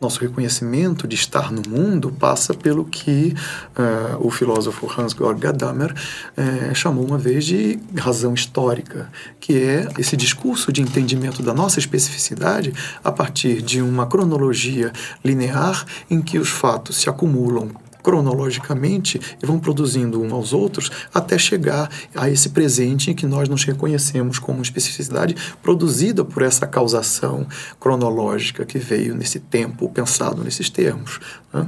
nosso 0.00 0.20
reconhecimento 0.20 1.06
de 1.06 1.14
estar 1.14 1.52
no 1.52 1.62
mundo 1.68 2.10
passa 2.10 2.54
pelo 2.54 2.84
que 2.84 3.34
uh, 3.76 4.26
o 4.26 4.30
filósofo 4.30 4.90
Hans-Georg 4.90 5.38
Gadamer 5.38 5.92
uh, 5.92 6.74
chamou 6.74 7.04
uma 7.04 7.18
vez 7.18 7.44
de 7.44 7.78
razão 7.98 8.32
histórica, 8.32 9.10
que 9.38 9.58
é 9.58 9.88
esse 9.98 10.16
discurso 10.16 10.72
de 10.72 10.80
entendimento 10.80 11.42
da 11.42 11.52
nossa 11.52 11.78
especificidade 11.78 12.72
a 13.04 13.12
partir 13.12 13.60
de 13.60 13.82
uma 13.82 14.06
cronologia 14.06 14.92
linear 15.22 15.84
em 16.10 16.22
que 16.22 16.38
os 16.38 16.48
fatos 16.48 16.96
se 16.96 17.10
acumulam 17.10 17.70
cronologicamente 18.02 19.20
e 19.42 19.46
vão 19.46 19.58
produzindo 19.58 20.20
um 20.20 20.34
aos 20.34 20.52
outros 20.52 20.90
até 21.12 21.38
chegar 21.38 21.90
a 22.14 22.28
esse 22.28 22.50
presente 22.50 23.14
que 23.14 23.26
nós 23.26 23.48
nos 23.48 23.64
reconhecemos 23.64 24.38
como 24.38 24.62
especificidade 24.62 25.34
produzida 25.62 26.24
por 26.24 26.42
essa 26.42 26.66
causação 26.66 27.46
cronológica 27.78 28.64
que 28.64 28.78
veio 28.78 29.14
nesse 29.14 29.40
tempo 29.40 29.88
pensado 29.88 30.42
nesses 30.42 30.70
termos. 30.70 31.20
Né? 31.52 31.66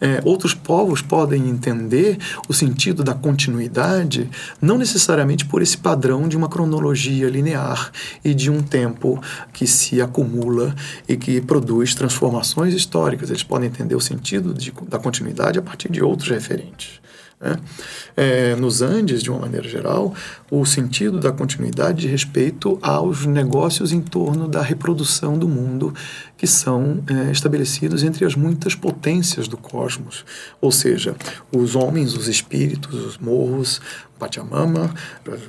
É, 0.00 0.22
outros 0.24 0.54
povos 0.54 1.02
podem 1.02 1.48
entender 1.48 2.18
o 2.48 2.52
sentido 2.52 3.04
da 3.04 3.14
continuidade 3.14 4.28
não 4.60 4.76
necessariamente 4.76 5.44
por 5.44 5.62
esse 5.62 5.78
padrão 5.78 6.28
de 6.28 6.36
uma 6.36 6.48
cronologia 6.48 7.28
linear 7.28 7.92
e 8.24 8.34
de 8.34 8.50
um 8.50 8.62
tempo 8.62 9.20
que 9.52 9.66
se 9.66 10.00
acumula 10.00 10.74
e 11.08 11.16
que 11.16 11.40
produz 11.40 11.94
transformações 11.94 12.74
históricas. 12.74 13.30
Eles 13.30 13.42
podem 13.42 13.68
entender 13.68 13.94
o 13.94 14.00
sentido 14.00 14.52
de, 14.52 14.72
da 14.88 14.98
continuidade 14.98 15.58
a 15.58 15.62
partir 15.70 15.88
de 15.88 16.02
outros 16.02 16.28
referentes. 16.28 17.00
Né? 17.40 17.56
É, 18.16 18.56
nos 18.56 18.82
Andes, 18.82 19.22
de 19.22 19.30
uma 19.30 19.40
maneira 19.40 19.66
geral, 19.66 20.12
o 20.50 20.66
sentido 20.66 21.20
da 21.20 21.32
continuidade 21.32 22.02
de 22.02 22.08
respeito 22.08 22.76
aos 22.82 23.24
negócios 23.24 23.92
em 23.92 24.00
torno 24.00 24.48
da 24.48 24.60
reprodução 24.60 25.38
do 25.38 25.48
mundo 25.48 25.94
que 26.36 26.46
são 26.46 27.02
é, 27.06 27.30
estabelecidos 27.30 28.02
entre 28.02 28.24
as 28.24 28.34
muitas 28.34 28.74
potências 28.74 29.46
do 29.46 29.56
cosmos, 29.56 30.24
ou 30.60 30.72
seja, 30.72 31.14
os 31.52 31.76
homens, 31.76 32.16
os 32.16 32.28
espíritos, 32.28 32.94
os 32.94 33.16
morros, 33.16 33.80
Pachamama, 34.18 34.92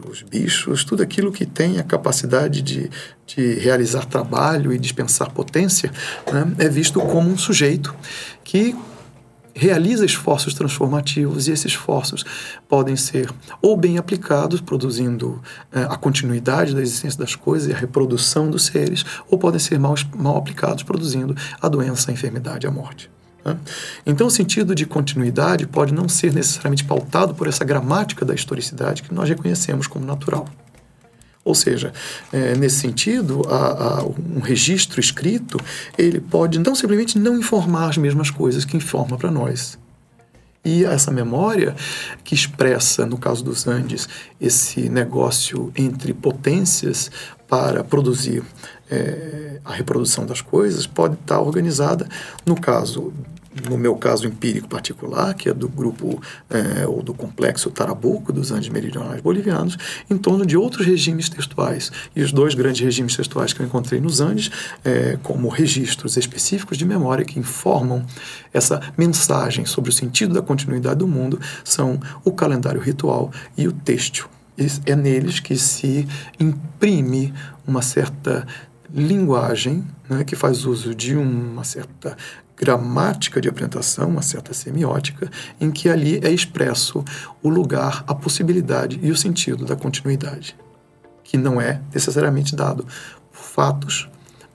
os 0.09 0.21
bichos, 0.21 0.85
tudo 0.85 1.03
aquilo 1.03 1.29
que 1.29 1.45
tem 1.45 1.77
a 1.77 1.83
capacidade 1.83 2.61
de, 2.61 2.89
de 3.27 3.55
realizar 3.55 4.05
trabalho 4.05 4.71
e 4.71 4.79
dispensar 4.79 5.29
potência, 5.31 5.91
né, 6.31 6.53
é 6.57 6.69
visto 6.69 7.01
como 7.01 7.29
um 7.29 7.37
sujeito 7.37 7.93
que 8.45 8.73
realiza 9.53 10.05
esforços 10.05 10.53
transformativos 10.53 11.47
e 11.47 11.51
esses 11.51 11.65
esforços 11.65 12.23
podem 12.67 12.95
ser 12.95 13.29
ou 13.61 13.75
bem 13.75 13.97
aplicados, 13.97 14.61
produzindo 14.61 15.41
é, 15.71 15.81
a 15.83 15.95
continuidade 15.95 16.73
da 16.73 16.81
existência 16.81 17.19
das 17.19 17.35
coisas 17.35 17.69
e 17.69 17.73
a 17.73 17.77
reprodução 17.77 18.49
dos 18.49 18.65
seres, 18.65 19.05
ou 19.29 19.37
podem 19.37 19.59
ser 19.59 19.79
mal, 19.79 19.95
mal 20.15 20.37
aplicados, 20.37 20.83
produzindo 20.83 21.35
a 21.61 21.67
doença, 21.67 22.11
a 22.11 22.13
enfermidade, 22.13 22.65
a 22.65 22.71
morte. 22.71 23.09
Né? 23.43 23.57
Então, 24.05 24.27
o 24.27 24.31
sentido 24.31 24.73
de 24.73 24.85
continuidade 24.85 25.67
pode 25.67 25.93
não 25.93 26.07
ser 26.07 26.33
necessariamente 26.33 26.83
pautado 26.83 27.33
por 27.33 27.47
essa 27.47 27.65
gramática 27.65 28.23
da 28.23 28.33
historicidade 28.33 29.03
que 29.03 29.13
nós 29.13 29.27
reconhecemos 29.27 29.87
como 29.87 30.05
natural. 30.05 30.47
Ou 31.43 31.55
seja, 31.55 31.91
é, 32.31 32.55
nesse 32.55 32.77
sentido, 32.77 33.41
a, 33.49 33.99
a, 33.99 34.05
um 34.05 34.39
registro 34.41 34.99
escrito 34.99 35.59
ele 35.97 36.19
pode 36.19 36.59
não 36.59 36.75
simplesmente 36.75 37.17
não 37.17 37.37
informar 37.37 37.89
as 37.89 37.97
mesmas 37.97 38.29
coisas 38.29 38.63
que 38.63 38.77
informa 38.77 39.17
para 39.17 39.31
nós. 39.31 39.79
E 40.63 40.85
essa 40.85 41.09
memória 41.09 41.75
que 42.23 42.35
expressa, 42.35 43.03
no 43.03 43.17
caso 43.17 43.43
dos 43.43 43.65
Andes, 43.65 44.07
esse 44.39 44.89
negócio 44.89 45.71
entre 45.75 46.13
potências 46.13 47.09
para 47.47 47.83
produzir 47.83 48.43
é, 48.89 49.59
a 49.65 49.73
reprodução 49.73 50.23
das 50.23 50.39
coisas, 50.39 50.85
pode 50.85 51.15
estar 51.15 51.39
organizada, 51.39 52.07
no 52.45 52.59
caso 52.59 53.11
no 53.69 53.77
meu 53.77 53.95
caso 53.95 54.25
empírico 54.25 54.67
particular, 54.67 55.33
que 55.33 55.49
é 55.49 55.53
do 55.53 55.67
grupo 55.67 56.21
é, 56.49 56.87
ou 56.87 57.03
do 57.03 57.13
complexo 57.13 57.69
Tarabuco 57.69 58.31
dos 58.31 58.51
Andes 58.51 58.69
Meridionais 58.69 59.21
Bolivianos, 59.21 59.77
em 60.09 60.17
torno 60.17 60.45
de 60.45 60.55
outros 60.55 60.85
regimes 60.85 61.27
textuais. 61.27 61.91
E 62.15 62.21
os 62.21 62.31
dois 62.31 62.53
grandes 62.53 62.81
regimes 62.81 63.15
textuais 63.15 63.51
que 63.51 63.61
eu 63.61 63.65
encontrei 63.65 63.99
nos 63.99 64.21
Andes, 64.21 64.49
é, 64.83 65.17
como 65.21 65.49
registros 65.49 66.15
específicos 66.15 66.77
de 66.77 66.85
memória 66.85 67.25
que 67.25 67.39
informam 67.39 68.05
essa 68.53 68.81
mensagem 68.97 69.65
sobre 69.65 69.89
o 69.89 69.93
sentido 69.93 70.33
da 70.33 70.41
continuidade 70.41 70.99
do 70.99 71.07
mundo, 71.07 71.39
são 71.63 71.99
o 72.23 72.31
calendário 72.31 72.79
ritual 72.79 73.31
e 73.57 73.67
o 73.67 73.71
têxtil. 73.71 74.27
É 74.85 74.95
neles 74.95 75.39
que 75.39 75.55
se 75.55 76.07
imprime 76.39 77.33
uma 77.65 77.81
certa 77.81 78.45
linguagem 78.93 79.83
né, 80.09 80.23
que 80.23 80.35
faz 80.35 80.65
uso 80.65 80.93
de 80.93 81.15
uma 81.15 81.63
certa 81.63 82.15
gramática 82.61 83.41
de 83.41 83.49
apresentação, 83.49 84.07
uma 84.07 84.21
certa 84.21 84.53
semiótica, 84.53 85.31
em 85.59 85.71
que 85.71 85.89
ali 85.89 86.19
é 86.23 86.29
expresso 86.29 87.03
o 87.41 87.49
lugar, 87.49 88.03
a 88.05 88.13
possibilidade 88.13 88.99
e 89.01 89.09
o 89.09 89.15
sentido 89.15 89.65
da 89.65 89.75
continuidade, 89.75 90.55
que 91.23 91.37
não 91.37 91.59
é 91.59 91.81
necessariamente 91.91 92.55
dado 92.55 92.85
por 93.31 93.41
fatos, 93.41 94.07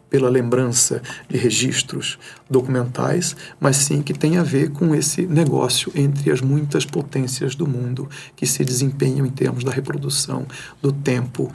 pela 0.09 0.29
lembrança 0.29 1.03
de 1.29 1.37
registros 1.37 2.19
documentais, 2.49 3.37
mas 3.59 3.77
sim 3.77 4.03
que 4.03 4.15
tem 4.15 4.37
a 4.39 4.43
ver 4.43 4.71
com 4.71 4.95
esse 4.95 5.27
negócio 5.27 5.93
entre 5.95 6.31
as 6.31 6.41
muitas 6.41 6.85
potências 6.85 7.55
do 7.55 7.67
mundo 7.67 8.09
que 8.35 8.47
se 8.47 8.65
desempenham 8.65 9.27
em 9.27 9.31
termos 9.31 9.65
da 9.65 9.73
reprodução 9.73 10.47
do 10.81 10.93
tempo 10.93 11.53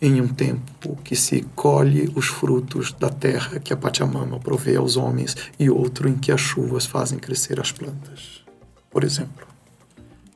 em 0.00 0.20
um 0.20 0.28
tempo 0.28 0.98
que 1.02 1.16
se 1.16 1.46
colhe 1.54 2.12
os 2.14 2.26
frutos 2.26 2.92
da 2.92 3.08
terra 3.08 3.58
que 3.58 3.72
a 3.72 3.76
Pachamama 3.76 4.38
provê 4.38 4.76
aos 4.76 4.96
homens 4.98 5.34
e 5.58 5.70
outro 5.70 6.08
em 6.08 6.14
que 6.14 6.30
as 6.30 6.40
chuvas 6.40 6.84
fazem 6.84 7.18
crescer 7.18 7.58
as 7.58 7.72
plantas, 7.72 8.42
por 8.90 9.02
exemplo. 9.02 9.46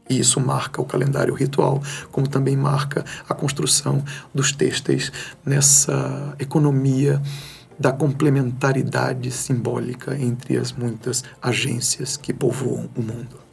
E 0.09 0.19
isso 0.19 0.41
marca 0.41 0.81
o 0.81 0.87
calendário 0.87 1.35
ritual, 1.35 1.83
como 2.11 2.27
também 2.27 2.57
marca 2.57 3.05
a 3.29 3.35
construção 3.35 4.03
dos 4.35 4.53
têxteis 4.53 5.13
nessa 5.45 6.35
economia 6.39 7.21
da 7.79 7.93
complementaridade 7.93 9.31
simbólica 9.31 10.17
entre 10.19 10.57
as 10.57 10.73
muitas 10.73 11.23
agências 11.41 12.17
que 12.17 12.33
povoam 12.33 12.89
o 12.97 13.01
mundo. 13.01 13.49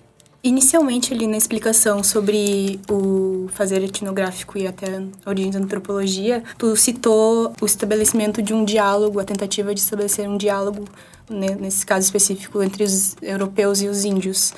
Inicialmente, 0.45 1.11
ali 1.11 1.25
na 1.25 1.37
explicação 1.37 2.03
sobre 2.03 2.79
o 2.87 3.47
fazer 3.53 3.83
etnográfico 3.83 4.59
e 4.59 4.67
até 4.67 5.01
a 5.25 5.29
origem 5.29 5.49
da 5.49 5.57
antropologia, 5.57 6.43
tu 6.55 6.75
citou 6.75 7.51
o 7.59 7.65
estabelecimento 7.65 8.43
de 8.43 8.53
um 8.53 8.63
diálogo, 8.63 9.19
a 9.19 9.23
tentativa 9.23 9.73
de 9.73 9.79
estabelecer 9.79 10.29
um 10.29 10.37
diálogo, 10.37 10.85
né, 11.27 11.57
nesse 11.59 11.83
caso 11.83 12.05
específico, 12.05 12.61
entre 12.61 12.83
os 12.83 13.15
europeus 13.23 13.81
e 13.81 13.87
os 13.87 14.05
índios 14.05 14.53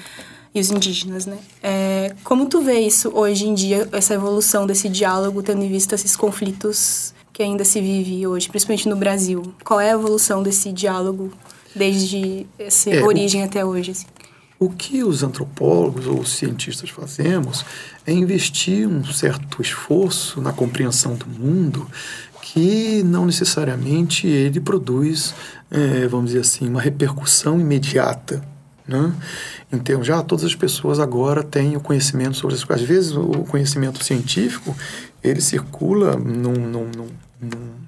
e 0.54 0.60
os 0.60 0.70
indígenas, 0.72 1.26
né? 1.26 1.38
É, 1.64 2.14
como 2.22 2.48
tu 2.48 2.62
vê 2.62 2.80
isso 2.80 3.10
hoje 3.14 3.48
em 3.48 3.54
dia, 3.54 3.88
essa 3.94 4.14
evolução 4.14 4.68
desse 4.68 4.90
diálogo, 4.90 5.42
tendo 5.42 5.64
em 5.64 5.70
vista 5.70 5.96
esses 5.96 6.18
conflitos 6.18 7.14
que 7.38 7.44
ainda 7.44 7.64
se 7.64 7.80
vive 7.80 8.26
hoje, 8.26 8.50
principalmente 8.50 8.90
no 8.90 8.96
Brasil? 8.96 9.54
Qual 9.64 9.80
é 9.80 9.92
a 9.92 9.94
evolução 9.94 10.42
desse 10.42 10.72
diálogo 10.72 11.32
desde 11.76 12.48
essa 12.58 12.90
é, 12.90 13.04
origem 13.04 13.44
o... 13.44 13.46
até 13.46 13.64
hoje? 13.64 13.92
Assim? 13.92 14.08
O 14.58 14.72
que 14.72 15.04
os 15.04 15.22
antropólogos 15.22 16.08
ou 16.08 16.20
os 16.20 16.32
cientistas 16.32 16.90
fazemos 16.90 17.64
é 18.08 18.12
investir 18.12 18.88
um 18.88 19.06
certo 19.06 19.62
esforço 19.62 20.42
na 20.42 20.52
compreensão 20.52 21.14
do 21.14 21.28
mundo 21.28 21.88
que 22.42 23.04
não 23.04 23.28
necessariamente 23.28 24.26
ele 24.26 24.60
produz, 24.60 25.36
é, 25.70 26.08
vamos 26.08 26.32
dizer 26.32 26.40
assim, 26.40 26.68
uma 26.68 26.82
repercussão 26.82 27.60
imediata. 27.60 28.44
Né? 28.88 29.14
Então, 29.72 30.04
já 30.04 30.24
todas 30.24 30.44
as 30.44 30.56
pessoas 30.56 31.00
agora 31.00 31.44
têm 31.44 31.76
o 31.76 31.80
conhecimento 31.80 32.36
sobre 32.36 32.56
coisas. 32.56 32.82
Às 32.82 32.90
vezes, 32.90 33.12
o 33.12 33.44
conhecimento 33.44 34.04
científico 34.04 34.76
ele 35.24 35.42
circula 35.42 36.16
num, 36.16 36.54
num, 36.54 36.90
num, 36.96 37.08
num 37.40 37.88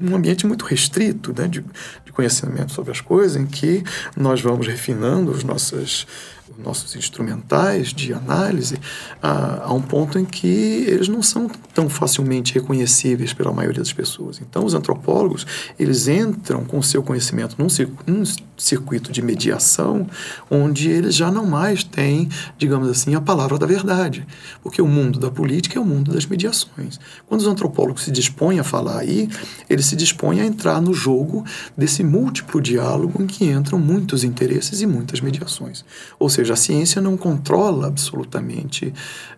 um 0.00 0.16
ambiente 0.16 0.46
muito 0.46 0.64
restrito 0.64 1.34
né, 1.36 1.46
de, 1.46 1.62
de, 2.04 2.12
conhecimento 2.12 2.72
sobre 2.72 2.90
as 2.90 3.00
coisas, 3.00 3.36
em 3.36 3.46
que 3.46 3.84
nós 4.16 4.40
vamos 4.40 4.66
refinando 4.66 5.30
os 5.30 5.44
nossos, 5.44 6.06
os 6.48 6.64
nossos 6.64 6.96
instrumentais 6.96 7.92
de 7.92 8.14
análise 8.14 8.78
a, 9.22 9.66
a, 9.66 9.72
um 9.74 9.82
ponto 9.82 10.18
em 10.18 10.24
que 10.24 10.84
eles 10.88 11.06
não 11.06 11.22
são 11.22 11.48
tão 11.74 11.88
facilmente 11.90 12.54
reconhecíveis 12.54 13.34
pela 13.34 13.52
maioria 13.52 13.80
das 13.80 13.92
pessoas. 13.92 14.40
Então, 14.40 14.64
os 14.64 14.72
antropólogos 14.72 15.46
eles 15.78 16.08
entram 16.08 16.64
com 16.64 16.78
o 16.78 16.82
seu 16.82 17.02
conhecimento 17.02 17.56
num, 17.58 17.68
num 18.06 18.22
circuito 18.62 19.10
de 19.10 19.22
mediação, 19.22 20.06
onde 20.50 20.88
eles 20.88 21.14
já 21.14 21.30
não 21.30 21.46
mais 21.46 21.82
têm, 21.82 22.28
digamos 22.58 22.88
assim, 22.88 23.14
a 23.14 23.20
palavra 23.20 23.58
da 23.58 23.66
verdade, 23.66 24.26
porque 24.62 24.80
o 24.80 24.86
mundo 24.86 25.18
da 25.18 25.30
política 25.30 25.78
é 25.78 25.82
o 25.82 25.84
mundo 25.84 26.12
das 26.12 26.26
mediações. 26.26 27.00
Quando 27.26 27.40
os 27.40 27.46
antropólogos 27.46 28.04
se 28.04 28.10
dispõem 28.10 28.58
a 28.60 28.64
falar 28.64 28.98
aí, 28.98 29.28
eles 29.68 29.86
se 29.86 29.96
dispõem 29.96 30.40
a 30.40 30.46
entrar 30.46 30.80
no 30.80 30.92
jogo 30.92 31.44
desse 31.76 32.02
múltiplo 32.02 32.60
diálogo 32.60 33.22
em 33.22 33.26
que 33.26 33.44
entram 33.44 33.78
muitos 33.78 34.24
interesses 34.24 34.80
e 34.80 34.86
muitas 34.86 35.20
mediações. 35.20 35.84
Ou 36.18 36.28
seja, 36.28 36.54
a 36.54 36.56
ciência 36.56 37.00
não 37.00 37.16
controla 37.16 37.86
absolutamente, 37.86 38.92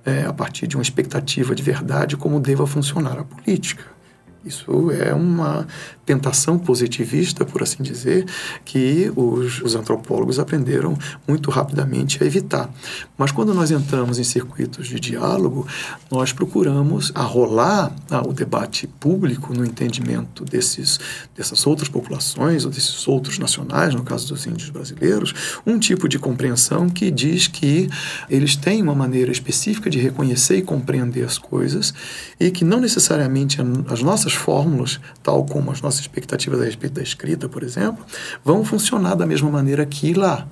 é, 0.05 0.25
a 0.25 0.33
partir 0.33 0.67
de 0.67 0.77
uma 0.77 0.83
expectativa 0.83 1.55
de 1.55 1.63
verdade, 1.63 2.17
como 2.17 2.41
deva 2.41 2.67
funcionar 2.67 3.19
a 3.19 3.25
política. 3.25 4.02
Isso 4.45 4.91
é 4.91 5.15
uma 5.15 5.67
tentação 6.05 6.59
positivista, 6.59 7.45
por 7.45 7.63
assim 7.63 7.83
dizer, 7.83 8.27
que 8.65 9.13
os, 9.15 9.63
os, 9.63 9.75
antropólogos 9.77 10.39
aprenderam 10.39 10.99
muito 11.27 11.51
rapidamente 11.51 12.23
a 12.23 12.27
evitar. 12.27 12.69
Mas 13.17 13.31
quando 13.31 13.55
nós 13.55 13.71
entramos 13.71 14.19
em 14.19 14.25
circuitos 14.25 14.89
de 14.89 14.99
diálogo, 14.99 15.67
nós 16.11 16.33
procuramos 16.33 17.13
arrolar 17.15 17.95
ah, 18.11 18.23
o 18.27 18.33
debate 18.33 18.87
público 18.87 19.55
no 19.55 19.65
entendimento 19.65 20.45
desses, 20.45 20.99
dessas 21.37 21.65
outras 21.67 21.89
populações, 21.89 22.65
ou 22.65 22.71
desses 22.71 23.07
outros 23.07 23.39
nacionais, 23.39 23.95
no 23.95 24.03
caso 24.03 24.29
dos 24.29 24.45
índios 24.47 24.71
brasileiros, 24.71 25.33
um 25.65 25.79
tipo 25.79 26.09
de 26.09 26.19
compreensão 26.19 26.89
que 26.89 27.11
diz 27.11 27.47
que 27.47 27.89
eles 28.29 28.57
têm 28.57 28.83
uma 28.83 28.95
maneira 28.95 29.31
específica 29.31 29.89
de 29.89 29.99
reconhecer 29.99 30.57
e 30.57 30.63
compreender 30.63 31.25
as 31.25 31.39
coisas 31.39 31.95
e 32.41 32.51
que 32.51 32.65
não 32.65 32.81
necessariamente 32.81 33.59
as 33.89 34.03
nossas 34.03 34.32
fórmulas, 34.33 35.01
tal 35.23 35.45
como 35.45 35.71
as 35.71 35.81
nossas 35.81 35.93
nossas 35.93 36.01
expectativas 36.01 36.61
a 36.61 36.65
respeito 36.65 36.95
da 36.95 37.03
escrita, 37.03 37.49
por 37.49 37.63
exemplo, 37.63 38.05
vão 38.43 38.65
funcionar 38.65 39.15
da 39.15 39.27
mesma 39.27 39.51
maneira 39.51 39.83
aqui 39.83 40.09
e 40.09 40.15
lá. 40.15 40.49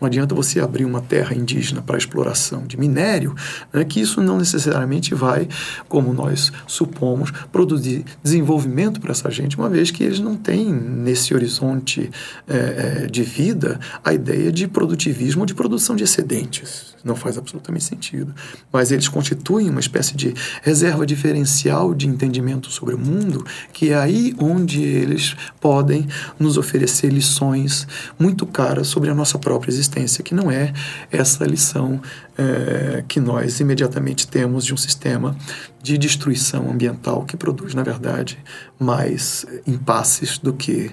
Não 0.00 0.06
adianta 0.06 0.32
você 0.32 0.60
abrir 0.60 0.84
uma 0.84 1.00
terra 1.00 1.34
indígena 1.34 1.82
para 1.82 1.98
exploração 1.98 2.64
de 2.68 2.78
minério, 2.78 3.34
né, 3.72 3.84
que 3.84 4.00
isso 4.00 4.20
não 4.20 4.38
necessariamente 4.38 5.12
vai, 5.12 5.48
como 5.88 6.14
nós 6.14 6.52
supomos, 6.68 7.32
produzir 7.50 8.04
desenvolvimento 8.22 9.00
para 9.00 9.10
essa 9.10 9.28
gente, 9.28 9.58
uma 9.58 9.68
vez 9.68 9.90
que 9.90 10.04
eles 10.04 10.20
não 10.20 10.36
têm 10.36 10.72
nesse 10.72 11.34
horizonte 11.34 12.10
é, 12.46 13.08
de 13.10 13.24
vida 13.24 13.80
a 14.04 14.14
ideia 14.14 14.52
de 14.52 14.68
produtivismo 14.68 15.40
ou 15.40 15.46
de 15.46 15.54
produção 15.54 15.96
de 15.96 16.04
excedentes. 16.04 16.96
Não 17.04 17.14
faz 17.14 17.38
absolutamente 17.38 17.84
sentido. 17.84 18.34
Mas 18.72 18.90
eles 18.90 19.08
constituem 19.08 19.70
uma 19.70 19.80
espécie 19.80 20.16
de 20.16 20.34
reserva 20.62 21.06
diferencial 21.06 21.94
de 21.94 22.06
entendimento 22.06 22.70
sobre 22.70 22.94
o 22.94 22.98
mundo, 22.98 23.44
que 23.72 23.90
é 23.90 23.98
aí 23.98 24.34
onde 24.38 24.82
eles 24.82 25.36
podem 25.60 26.06
nos 26.38 26.56
oferecer 26.56 27.12
lições 27.12 27.86
muito 28.18 28.46
caras 28.46 28.88
sobre 28.88 29.10
a 29.10 29.14
nossa 29.14 29.38
própria 29.38 29.70
existência 29.70 30.22
que 30.24 30.34
não 30.34 30.50
é 30.50 30.72
essa 31.10 31.44
lição 31.44 32.00
é, 32.36 33.04
que 33.08 33.18
nós 33.20 33.58
imediatamente 33.60 34.26
temos 34.28 34.64
de 34.64 34.72
um 34.72 34.76
sistema 34.76 35.36
de 35.82 35.98
destruição 35.98 36.70
ambiental 36.70 37.24
que 37.24 37.36
produz, 37.36 37.74
na 37.74 37.82
verdade, 37.82 38.38
mais 38.78 39.44
impasses 39.66 40.38
do 40.38 40.52
que, 40.52 40.90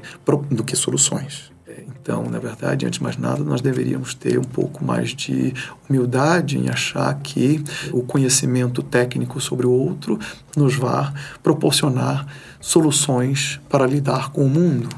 do 0.50 0.63
que 0.63 0.76
soluções. 0.76 1.55
Então, 1.88 2.24
na 2.30 2.39
verdade, 2.39 2.86
antes 2.86 3.00
de 3.00 3.04
mais 3.04 3.17
nada, 3.17 3.43
nós 3.43 3.62
deveríamos 3.62 4.13
ter 4.13 4.38
um 4.38 4.43
pouco 4.43 4.84
mais 4.84 5.10
de 5.10 5.54
humildade 5.89 6.58
em 6.58 6.69
achar 6.69 7.13
que 7.15 7.63
o 7.91 8.02
conhecimento 8.02 8.84
técnico 8.84 9.39
sobre 9.39 9.65
o 9.65 9.71
outro 9.71 10.19
nos 10.56 10.76
vai 10.76 11.12
proporcionar 11.41 12.28
soluções 12.60 13.60
para 13.69 13.86
lidar 13.86 14.32
com 14.32 14.45
o 14.45 14.50
mundo. 14.50 14.89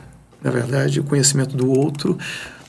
Na 0.44 0.52
verdade, 0.52 1.00
o 1.00 1.04
conhecimento 1.04 1.56
do 1.58 1.70
outro 1.70 2.18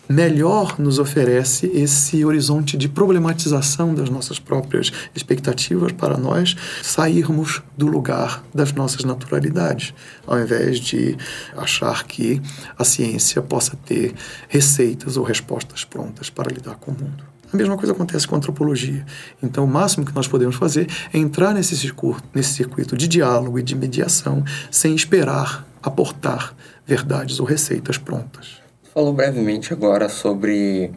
melhor 0.09 0.79
nos 0.79 0.99
oferece 0.99 1.67
esse 1.67 2.25
horizonte 2.25 2.77
de 2.77 2.89
problematização 2.89 3.95
das 3.95 4.09
nossas 4.09 4.39
próprias 4.39 4.91
expectativas 5.15 5.93
para 5.93 6.17
nós 6.17 6.57
sairmos 6.83 7.63
do 7.77 7.87
lugar 7.87 8.43
das 8.55 8.73
nossas 8.73 9.05
naturalidades, 9.05 9.93
ao 10.27 10.41
invés 10.41 10.81
de 10.81 11.17
achar 11.57 12.05
que 12.05 12.41
a 12.79 12.85
ciência 12.85 13.43
possa 13.43 13.77
ter 13.77 14.15
receitas 14.49 15.17
ou 15.17 15.25
respostas 15.25 15.85
prontas 15.85 16.31
para 16.31 16.53
lidar 16.53 16.77
com 16.77 16.93
o 16.93 16.95
mundo. 16.95 17.25
A 17.53 17.57
mesma 17.57 17.77
coisa 17.77 17.93
acontece 17.93 18.27
com 18.27 18.35
a 18.35 18.39
antropologia. 18.39 19.07
Então, 19.43 19.65
o 19.65 19.69
máximo 19.69 20.05
que 20.05 20.15
nós 20.15 20.29
podemos 20.29 20.57
fazer 20.57 20.87
é 21.13 21.19
entrar 21.19 21.55
nesse 21.55 21.77
circuito, 21.77 22.23
nesse 22.35 22.53
circuito 22.53 22.95
de 22.95 23.09
diálogo 23.09 23.59
e 23.59 23.63
de 23.63 23.75
mediação 23.75 24.45
sem 24.71 24.95
esperar 24.95 25.67
aportar 25.83 26.55
verdades 26.87 27.41
ou 27.41 27.47
receitas 27.47 27.97
prontas 27.97 28.68
falou 28.99 29.13
brevemente 29.13 29.73
agora 29.73 30.09
sobre 30.09 30.91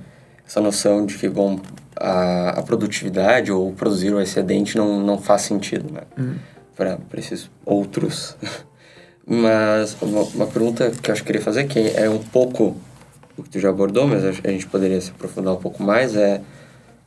essa 0.44 0.60
noção 0.60 1.06
de 1.06 1.20
que, 1.20 1.30
bom, 1.30 1.60
a, 1.96 2.50
a 2.50 2.64
produtividade 2.64 3.52
ou 3.52 3.72
produzir 3.74 4.12
o 4.12 4.20
excedente 4.20 4.76
não, 4.76 5.00
não 5.00 5.20
faz 5.20 5.44
sentido, 5.44 5.94
né? 5.94 6.02
Uhum. 6.18 6.36
Para 6.76 6.98
esses 7.20 7.48
outros. 7.64 8.36
mas 9.24 9.96
uma, 10.02 10.22
uma, 10.22 10.48
pergunta 10.48 10.90
que 10.90 11.12
eu 11.12 11.14
acho 11.14 11.22
que 11.22 11.28
queria 11.28 11.44
fazer, 11.44 11.66
que 11.66 11.80
é 11.96 12.10
um 12.10 12.18
pouco 12.18 12.76
o 13.38 13.44
que 13.44 13.52
tu 13.52 13.60
já 13.60 13.70
abordou, 13.70 14.08
mas 14.08 14.26
a 14.26 14.32
gente 14.32 14.66
poderia 14.66 15.00
se 15.00 15.12
aprofundar 15.12 15.54
um 15.54 15.58
pouco 15.58 15.84
mais, 15.84 16.16
é 16.16 16.42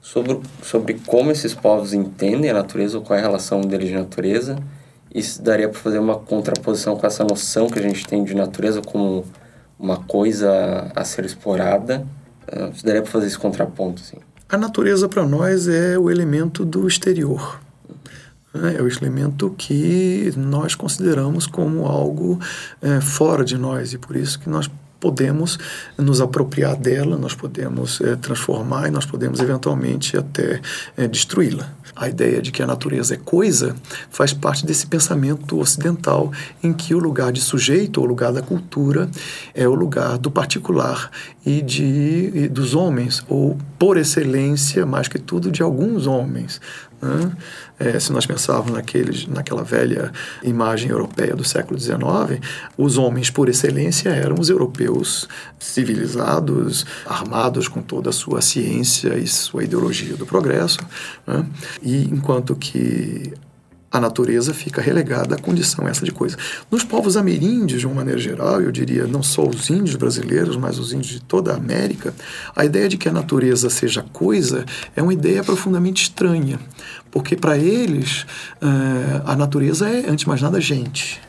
sobre, 0.00 0.40
sobre 0.62 0.94
como 1.07 1.33
esses 1.33 1.54
povos 1.54 1.92
entendem 1.92 2.52
a 2.52 2.54
natureza, 2.54 2.98
ou 2.98 3.02
qual 3.02 3.18
é 3.18 3.20
a 3.20 3.24
relação 3.24 3.62
deles 3.62 3.88
de 3.88 3.94
natureza. 3.96 4.57
Isso 5.12 5.42
daria 5.42 5.68
para 5.68 5.80
fazer 5.80 5.98
uma 5.98 6.20
contraposição 6.20 6.96
com 6.96 7.04
essa 7.04 7.24
noção 7.24 7.68
que 7.68 7.80
a 7.80 7.83
gente 7.83 8.07
tem 8.07 8.22
de 8.22 8.37
natureza 8.37 8.80
como 8.80 9.24
uma 9.78 9.98
coisa 9.98 10.92
a 10.94 11.04
ser 11.04 11.24
explorada. 11.24 12.06
Uh, 12.46 12.84
daria 12.84 13.02
para 13.02 13.10
fazer 13.10 13.26
esse 13.26 13.38
contraponto, 13.38 14.02
assim. 14.02 14.18
A 14.48 14.56
natureza 14.56 15.08
para 15.08 15.26
nós 15.26 15.66
é 15.66 15.98
o 15.98 16.10
elemento 16.10 16.64
do 16.64 16.87
exterior. 16.87 17.60
Né? 18.54 18.76
É 18.78 18.82
o 18.82 18.88
elemento 18.88 19.52
que 19.58 20.32
nós 20.37 20.74
consideramos 20.74 21.46
como 21.46 21.87
algo 21.87 22.38
é, 22.80 23.00
fora 23.00 23.44
de 23.44 23.58
nós 23.58 23.92
e 23.92 23.98
por 23.98 24.14
isso 24.14 24.38
que 24.38 24.48
nós 24.48 24.70
podemos 25.00 25.58
nos 25.98 26.20
apropriar 26.20 26.76
dela, 26.76 27.18
nós 27.18 27.34
podemos 27.34 28.00
é, 28.00 28.16
transformar 28.16 28.88
e 28.88 28.90
nós 28.90 29.04
podemos 29.04 29.40
eventualmente 29.40 30.16
até 30.16 30.60
é, 30.96 31.06
destruí-la. 31.06 31.68
A 31.96 32.09
ideia 32.09 32.42
de 32.42 32.50
que 32.50 32.62
a 32.62 32.66
natureza 32.66 33.14
é 33.14 33.16
coisa 33.16 33.76
faz 34.11 34.33
parte 34.33 34.66
desse 34.66 34.87
pensamento 34.87 35.59
ocidental 35.59 36.33
em 36.62 36.72
que 36.72 36.94
o 36.94 36.98
lugar 36.98 37.33
de 37.33 37.40
sujeito, 37.40 38.00
ou 38.00 38.07
lugar 38.07 38.33
da 38.33 38.42
cultura, 38.42 39.09
é 39.54 39.66
o 39.68 39.74
lugar 39.74 40.18
do 40.18 40.30
particular 40.30 41.11
e, 41.46 41.62
de, 41.62 42.33
e 42.35 42.48
dos 42.48 42.74
homens, 42.74 43.24
ou 43.28 43.57
por 43.78 43.96
excelência, 43.96 44.85
mais 44.85 45.07
que 45.07 45.18
tudo, 45.18 45.50
de 45.50 45.62
alguns 45.62 46.07
homens. 46.07 46.61
Né? 47.05 47.33
É, 47.79 48.01
se 48.01 48.12
nós 48.12 48.25
pensarmos 48.25 48.73
naqueles, 48.73 49.27
naquela 49.27 49.62
velha 49.62 50.11
imagem 50.43 50.90
europeia 50.90 51.37
do 51.37 51.45
século 51.45 51.79
XIX, 51.79 52.40
os 52.79 52.97
homens 52.97 53.29
por 53.29 53.49
excelência 53.49 54.09
eram 54.09 54.37
os 54.40 54.49
europeus 54.49 55.29
civilizados, 55.59 56.87
armados 57.05 57.69
com 57.69 57.83
toda 57.83 58.09
a 58.09 58.12
sua 58.12 58.40
ciência 58.40 59.19
e 59.19 59.27
sua 59.27 59.64
ideologia 59.64 60.17
do 60.17 60.25
progresso. 60.25 60.79
Né? 61.27 61.45
E 61.83 62.05
enquanto 62.05 62.57
que 62.57 63.35
a 63.94 64.00
natureza 64.00 64.52
fica 64.52 64.83
relegada 64.83 65.37
à 65.37 65.38
condição 65.38 65.87
essa 65.87 66.04
de 66.04 66.11
coisa. 66.11 66.37
Nos 66.68 66.83
povos 66.83 67.16
ameríndios, 67.16 67.78
de 67.78 67.87
uma 67.87 67.94
maneira 67.94 68.18
geral, 68.18 68.61
eu 68.61 68.72
diria 68.72 69.07
não 69.07 69.22
só 69.22 69.46
os 69.46 69.70
índios 69.70 69.94
brasileiros, 69.94 70.57
mas 70.57 70.80
os 70.80 70.92
índios 70.92 71.12
de 71.12 71.20
toda 71.20 71.52
a 71.52 71.57
América, 71.57 72.12
a 72.57 72.64
ideia 72.64 72.88
de 72.88 72.98
que 72.98 73.09
a 73.09 73.12
natureza 73.12 73.70
seja 73.70 74.04
coisa 74.12 74.64
é 74.96 75.00
uma 75.00 75.12
ideia 75.12 75.44
profundamente 75.44 76.02
estranha, 76.02 76.59
porque 77.09 77.37
para 77.37 77.57
eles 77.57 78.22
uh, 78.61 79.22
a 79.26 79.37
natureza 79.37 79.88
é, 79.88 80.11
antes 80.11 80.24
de 80.24 80.28
mais 80.28 80.42
nada, 80.42 80.61
gente. 80.61 81.22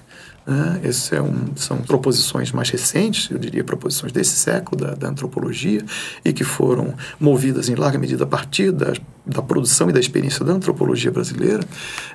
Né? 0.45 0.81
É 1.12 1.21
um, 1.21 1.55
são 1.55 1.77
proposições 1.77 2.51
mais 2.51 2.69
recentes, 2.69 3.29
eu 3.31 3.38
diria 3.38 3.63
proposições 3.63 4.12
desse 4.12 4.36
século 4.36 4.79
da, 4.79 4.93
da 4.93 5.10
antropologia, 5.10 5.84
e 6.23 6.31
que 6.31 6.43
foram 6.43 6.93
movidas 7.19 7.69
em 7.69 7.75
larga 7.75 7.97
medida 7.97 8.23
a 8.23 8.27
partir 8.27 8.71
da, 8.71 8.93
da 9.25 9.41
produção 9.41 9.89
e 9.89 9.93
da 9.93 9.99
experiência 9.99 10.45
da 10.45 10.53
antropologia 10.53 11.12
brasileira, 11.12 11.63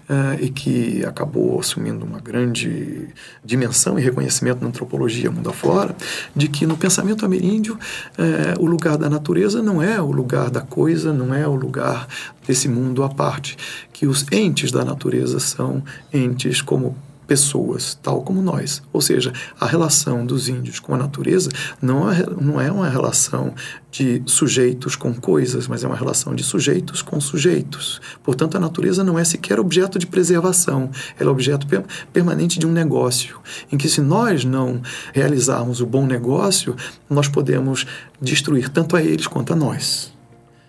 uh, 0.09 0.41
e 0.43 0.49
que 0.49 1.05
acabou 1.05 1.59
assumindo 1.59 2.05
uma 2.05 2.21
grande 2.21 3.09
dimensão 3.45 3.99
e 3.99 4.03
reconhecimento 4.03 4.61
na 4.61 4.69
antropologia 4.69 5.31
mundo 5.31 5.51
afora, 5.51 5.97
de 6.35 6.49
que 6.49 6.67
no 6.67 6.77
pensamento 6.77 7.25
ameríndio 7.25 7.75
uh, 7.75 8.63
o 8.63 8.67
lugar 8.67 8.97
da 8.97 9.11
natureza 9.11 9.63
não 9.63 9.83
é 9.83 10.01
o 10.01 10.13
lugar 10.13 10.51
da 10.51 10.61
coisa, 10.61 11.13
não 11.13 11.35
é 11.35 11.47
o 11.49 11.55
lugar 11.55 12.07
desse 12.47 12.69
mundo 12.69 13.03
à 13.03 13.09
parte, 13.09 13.57
que 13.93 14.07
os 14.07 14.25
entes 14.31 14.71
da 14.71 14.85
natureza 14.85 15.41
são 15.41 15.83
entes 16.13 16.63
como 16.63 16.97
pessoas, 17.31 17.97
tal 18.03 18.23
como 18.23 18.43
nós. 18.43 18.83
Ou 18.93 19.01
seja, 19.01 19.33
a 19.61 19.65
relação 19.65 20.27
dos 20.27 20.49
índios 20.49 20.81
com 20.81 20.93
a 20.97 20.99
natureza 20.99 21.49
não 21.81 22.11
é, 22.11 22.27
não 22.41 22.61
é 22.61 22.73
uma 22.73 22.89
relação 22.89 23.55
de 23.89 24.21
sujeitos 24.27 24.97
com 24.97 25.15
coisas, 25.15 25.69
mas 25.69 25.85
é 25.85 25.87
uma 25.87 25.95
relação 25.95 26.35
de 26.35 26.43
sujeitos 26.43 27.03
com 27.03 27.21
sujeitos. 27.21 28.01
Portanto, 28.25 28.57
a 28.57 28.61
natureza 28.61 29.05
não 29.05 29.17
é 29.17 29.23
sequer 29.23 29.61
objeto 29.61 29.97
de 29.97 30.09
preservação, 30.09 30.91
ela 31.21 31.31
é 31.31 31.33
objeto 31.33 31.69
permanente 32.13 32.59
de 32.59 32.67
um 32.67 32.73
negócio, 32.73 33.39
em 33.71 33.79
que 33.79 33.89
se 33.89 34.01
nós 34.01 34.45
não 34.45 34.83
realizarmos 35.15 35.81
o 35.81 35.87
bom 35.87 36.07
negócio, 36.07 36.75
nós 37.09 37.29
podemos 37.29 37.87
destruir 38.21 38.71
tanto 38.71 38.97
a 38.97 39.03
eles 39.03 39.29
quanto 39.29 39.53
a 39.53 39.57
nós. 39.57 40.13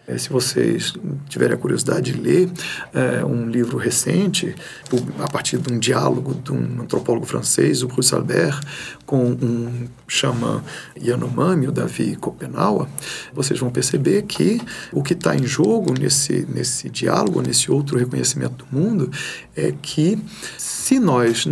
É, 0.07 0.17
se 0.17 0.29
vocês 0.29 0.93
tiverem 1.29 1.55
a 1.55 1.57
curiosidade 1.57 2.11
de 2.11 2.19
ler 2.19 2.49
é, 2.93 3.23
um 3.23 3.47
livro 3.49 3.77
recente, 3.77 4.55
a 5.19 5.31
partir 5.31 5.57
de 5.57 5.71
um 5.71 5.77
diálogo 5.77 6.33
de 6.33 6.51
um 6.51 6.81
antropólogo 6.81 7.25
francês, 7.25 7.83
o 7.83 7.87
Bruce 7.87 8.13
Albert, 8.13 8.59
com 9.11 9.25
um 9.25 9.89
chama 10.07 10.63
Yanomami, 10.97 11.67
o 11.67 11.71
Davi 11.71 12.15
Kopenawa, 12.15 12.87
vocês 13.33 13.59
vão 13.59 13.69
perceber 13.69 14.21
que 14.21 14.61
o 14.93 15.03
que 15.03 15.11
está 15.11 15.35
em 15.35 15.43
jogo 15.43 15.93
nesse, 15.93 16.47
nesse 16.49 16.89
diálogo, 16.89 17.41
nesse 17.41 17.69
outro 17.69 17.99
reconhecimento 17.99 18.63
do 18.63 18.65
mundo, 18.71 19.11
é 19.53 19.73
que 19.81 20.17
se 20.57 20.97
nós 20.97 21.45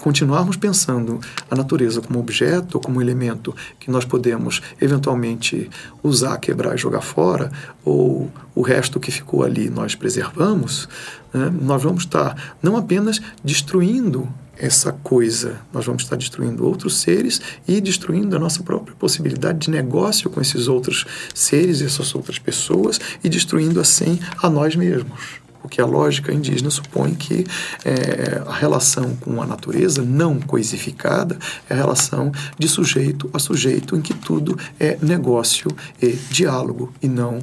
continuarmos 0.00 0.56
pensando 0.56 1.20
a 1.50 1.54
natureza 1.54 2.00
como 2.00 2.18
objeto, 2.18 2.80
como 2.80 3.02
elemento 3.02 3.54
que 3.78 3.90
nós 3.90 4.06
podemos 4.06 4.62
eventualmente 4.80 5.68
usar, 6.02 6.38
quebrar 6.38 6.76
e 6.76 6.78
jogar 6.78 7.02
fora, 7.02 7.52
ou 7.84 8.30
o 8.54 8.62
resto 8.62 8.98
que 8.98 9.10
ficou 9.10 9.44
ali 9.44 9.68
nós 9.68 9.94
preservamos, 9.94 10.88
né, 11.34 11.52
nós 11.60 11.82
vamos 11.82 12.04
estar 12.04 12.56
não 12.62 12.74
apenas 12.74 13.20
destruindo 13.44 14.26
essa 14.58 14.92
coisa, 14.92 15.60
nós 15.72 15.84
vamos 15.84 16.02
estar 16.02 16.16
destruindo 16.16 16.66
outros 16.66 16.98
seres 16.98 17.40
e 17.68 17.80
destruindo 17.80 18.34
a 18.36 18.38
nossa 18.38 18.62
própria 18.62 18.96
possibilidade 18.96 19.58
de 19.58 19.70
negócio 19.70 20.30
com 20.30 20.40
esses 20.40 20.68
outros 20.68 21.04
seres 21.34 21.80
e 21.80 21.84
essas 21.84 22.14
outras 22.14 22.38
pessoas 22.38 22.98
e 23.22 23.28
destruindo 23.28 23.80
assim 23.80 24.18
a 24.42 24.48
nós 24.48 24.74
mesmos 24.74 25.46
porque 25.66 25.80
a 25.80 25.86
lógica 25.86 26.32
indígena 26.32 26.70
supõe 26.70 27.12
que 27.12 27.44
é, 27.84 28.40
a 28.46 28.52
relação 28.52 29.16
com 29.16 29.42
a 29.42 29.46
natureza 29.46 30.00
não 30.00 30.38
coisificada 30.38 31.36
é 31.68 31.74
a 31.74 31.76
relação 31.76 32.30
de 32.56 32.68
sujeito 32.68 33.28
a 33.32 33.40
sujeito, 33.40 33.96
em 33.96 34.00
que 34.00 34.14
tudo 34.14 34.56
é 34.78 34.96
negócio 35.02 35.68
e 36.00 36.12
diálogo 36.30 36.94
e 37.02 37.08
não 37.08 37.40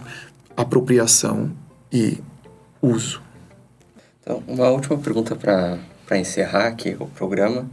apropriação 0.55 1.51
e 1.91 2.17
uso. 2.81 3.21
Então, 4.21 4.41
uma 4.47 4.69
última 4.69 4.97
pergunta 4.97 5.35
para 5.35 5.77
encerrar 6.11 6.67
aqui 6.67 6.95
o 6.99 7.07
programa. 7.07 7.69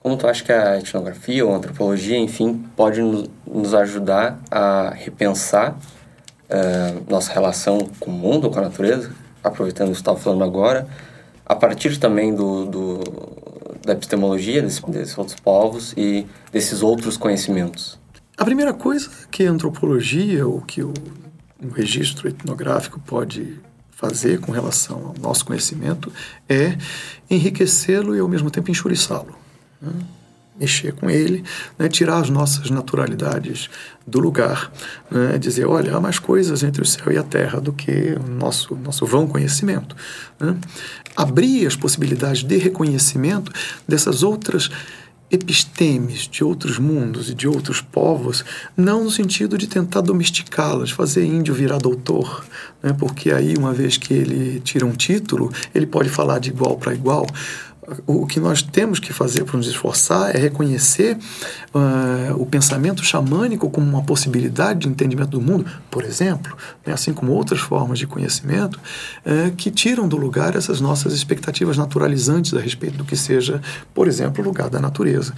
Como 0.00 0.16
tu 0.16 0.26
acha 0.26 0.42
que 0.42 0.52
a 0.52 0.78
etnografia 0.78 1.44
ou 1.44 1.52
a 1.52 1.56
antropologia, 1.56 2.16
enfim, 2.16 2.64
pode 2.74 3.00
nos 3.46 3.74
ajudar 3.74 4.40
a 4.50 4.90
repensar 4.90 5.72
uh, 5.72 7.10
nossa 7.10 7.32
relação 7.32 7.78
com 7.98 8.10
o 8.10 8.14
mundo, 8.14 8.50
com 8.50 8.58
a 8.58 8.62
natureza? 8.62 9.10
aproveitando 9.42 9.88
o 9.88 9.92
que 9.92 9.98
estava 9.98 10.18
falando 10.18 10.44
agora, 10.44 10.86
a 11.44 11.56
partir 11.56 11.98
também 11.98 12.34
do, 12.34 12.66
do 12.66 13.00
da 13.84 13.94
epistemologia 13.94 14.60
desse, 14.60 14.84
desses 14.90 15.16
outros 15.16 15.40
povos 15.40 15.94
e 15.96 16.26
desses 16.52 16.82
outros 16.82 17.16
conhecimentos? 17.16 17.98
A 18.36 18.44
primeira 18.44 18.72
coisa 18.72 19.10
que 19.30 19.44
a 19.44 19.50
antropologia, 19.50 20.46
ou 20.46 20.60
que 20.60 20.82
o, 20.82 20.92
o 21.62 21.68
registro 21.68 22.28
etnográfico 22.28 23.00
pode 23.00 23.58
fazer 24.00 24.40
com 24.40 24.50
relação 24.50 25.08
ao 25.08 25.14
nosso 25.20 25.44
conhecimento 25.44 26.10
é 26.48 26.78
enriquecê-lo 27.28 28.16
e 28.16 28.20
ao 28.20 28.28
mesmo 28.28 28.50
tempo 28.50 28.70
enxuriçá-lo. 28.70 29.36
Né? 29.80 29.92
mexer 30.60 30.92
com 30.92 31.08
ele, 31.08 31.42
né, 31.78 31.88
tirar 31.88 32.18
as 32.18 32.28
nossas 32.28 32.68
naturalidades 32.68 33.70
do 34.06 34.20
lugar, 34.20 34.70
né, 35.10 35.38
dizer, 35.38 35.64
olha, 35.64 35.96
há 35.96 36.00
mais 36.00 36.18
coisas 36.18 36.62
entre 36.62 36.82
o 36.82 36.84
céu 36.84 37.10
e 37.10 37.16
a 37.16 37.22
terra 37.22 37.58
do 37.58 37.72
que 37.72 38.14
o 38.22 38.30
nosso, 38.30 38.76
nosso 38.76 39.06
vão 39.06 39.26
conhecimento. 39.26 39.96
Né? 40.38 40.54
Abrir 41.16 41.66
as 41.66 41.76
possibilidades 41.76 42.44
de 42.44 42.58
reconhecimento 42.58 43.50
dessas 43.88 44.22
outras 44.22 44.68
epistemes 45.30 46.26
de 46.28 46.42
outros 46.42 46.78
mundos 46.78 47.30
e 47.30 47.34
de 47.34 47.46
outros 47.46 47.80
povos, 47.80 48.44
não 48.76 49.04
no 49.04 49.10
sentido 49.10 49.56
de 49.56 49.68
tentar 49.68 50.00
domesticá-las, 50.00 50.90
fazer 50.90 51.24
índio 51.24 51.54
virar 51.54 51.78
doutor, 51.78 52.44
né? 52.82 52.92
porque 52.98 53.30
aí, 53.30 53.54
uma 53.56 53.72
vez 53.72 53.96
que 53.96 54.12
ele 54.12 54.60
tira 54.60 54.84
um 54.84 54.92
título, 54.92 55.52
ele 55.74 55.86
pode 55.86 56.08
falar 56.08 56.40
de 56.40 56.50
igual 56.50 56.76
para 56.76 56.94
igual 56.94 57.26
o 58.06 58.26
que 58.26 58.38
nós 58.38 58.62
temos 58.62 58.98
que 58.98 59.12
fazer 59.12 59.44
para 59.44 59.56
nos 59.56 59.66
esforçar 59.66 60.34
é 60.34 60.38
reconhecer 60.38 61.16
uh, 61.74 62.40
o 62.40 62.46
pensamento 62.46 63.04
xamânico 63.04 63.68
como 63.70 63.86
uma 63.86 64.02
possibilidade 64.02 64.80
de 64.80 64.88
entendimento 64.88 65.30
do 65.30 65.40
mundo, 65.40 65.66
por 65.90 66.04
exemplo, 66.04 66.56
né, 66.86 66.92
assim 66.92 67.12
como 67.12 67.32
outras 67.32 67.60
formas 67.60 67.98
de 67.98 68.06
conhecimento, 68.06 68.78
uh, 69.26 69.54
que 69.56 69.70
tiram 69.70 70.08
do 70.08 70.16
lugar 70.16 70.56
essas 70.56 70.80
nossas 70.80 71.12
expectativas 71.12 71.76
naturalizantes 71.76 72.54
a 72.54 72.60
respeito 72.60 72.96
do 72.96 73.04
que 73.04 73.16
seja, 73.16 73.60
por 73.94 74.08
exemplo, 74.08 74.42
o 74.42 74.46
lugar 74.46 74.68
da 74.68 74.80
natureza. 74.80 75.34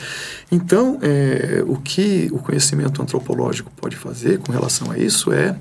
Então, 0.50 0.98
é, 1.02 1.62
o 1.66 1.76
que 1.76 2.28
o 2.32 2.38
conhecimento 2.38 3.00
antropológico 3.02 3.70
pode 3.76 3.96
fazer 3.96 4.38
com 4.38 4.52
relação 4.52 4.90
a 4.90 4.98
isso 4.98 5.32
é, 5.32 5.56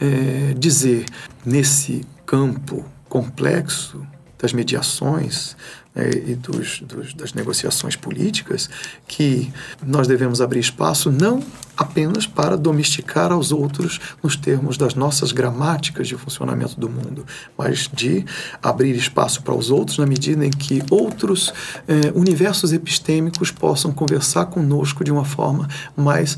é 0.00 0.54
dizer, 0.56 1.06
nesse 1.44 2.04
campo 2.26 2.84
complexo 3.08 4.04
das 4.44 4.52
mediações, 4.52 5.56
né, 5.94 6.10
e 6.10 6.34
dos, 6.34 6.82
dos, 6.82 7.14
das 7.14 7.32
negociações 7.32 7.96
políticas, 7.96 8.68
que 9.08 9.50
nós 9.82 10.06
devemos 10.06 10.42
abrir 10.42 10.60
espaço 10.60 11.10
não 11.10 11.42
apenas 11.74 12.26
para 12.26 12.58
domesticar 12.58 13.32
aos 13.32 13.52
outros 13.52 13.98
nos 14.22 14.36
termos 14.36 14.76
das 14.76 14.94
nossas 14.94 15.32
gramáticas 15.32 16.08
de 16.08 16.14
funcionamento 16.14 16.78
do 16.78 16.90
mundo, 16.90 17.24
mas 17.56 17.88
de 17.90 18.22
abrir 18.62 18.94
espaço 18.94 19.42
para 19.42 19.54
os 19.54 19.70
outros 19.70 19.96
na 19.96 20.04
medida 20.04 20.44
em 20.44 20.50
que 20.50 20.82
outros 20.90 21.50
eh, 21.88 22.12
universos 22.14 22.70
epistêmicos 22.74 23.50
possam 23.50 23.92
conversar 23.92 24.44
conosco 24.46 25.02
de 25.02 25.10
uma 25.10 25.24
forma 25.24 25.66
mais 25.96 26.36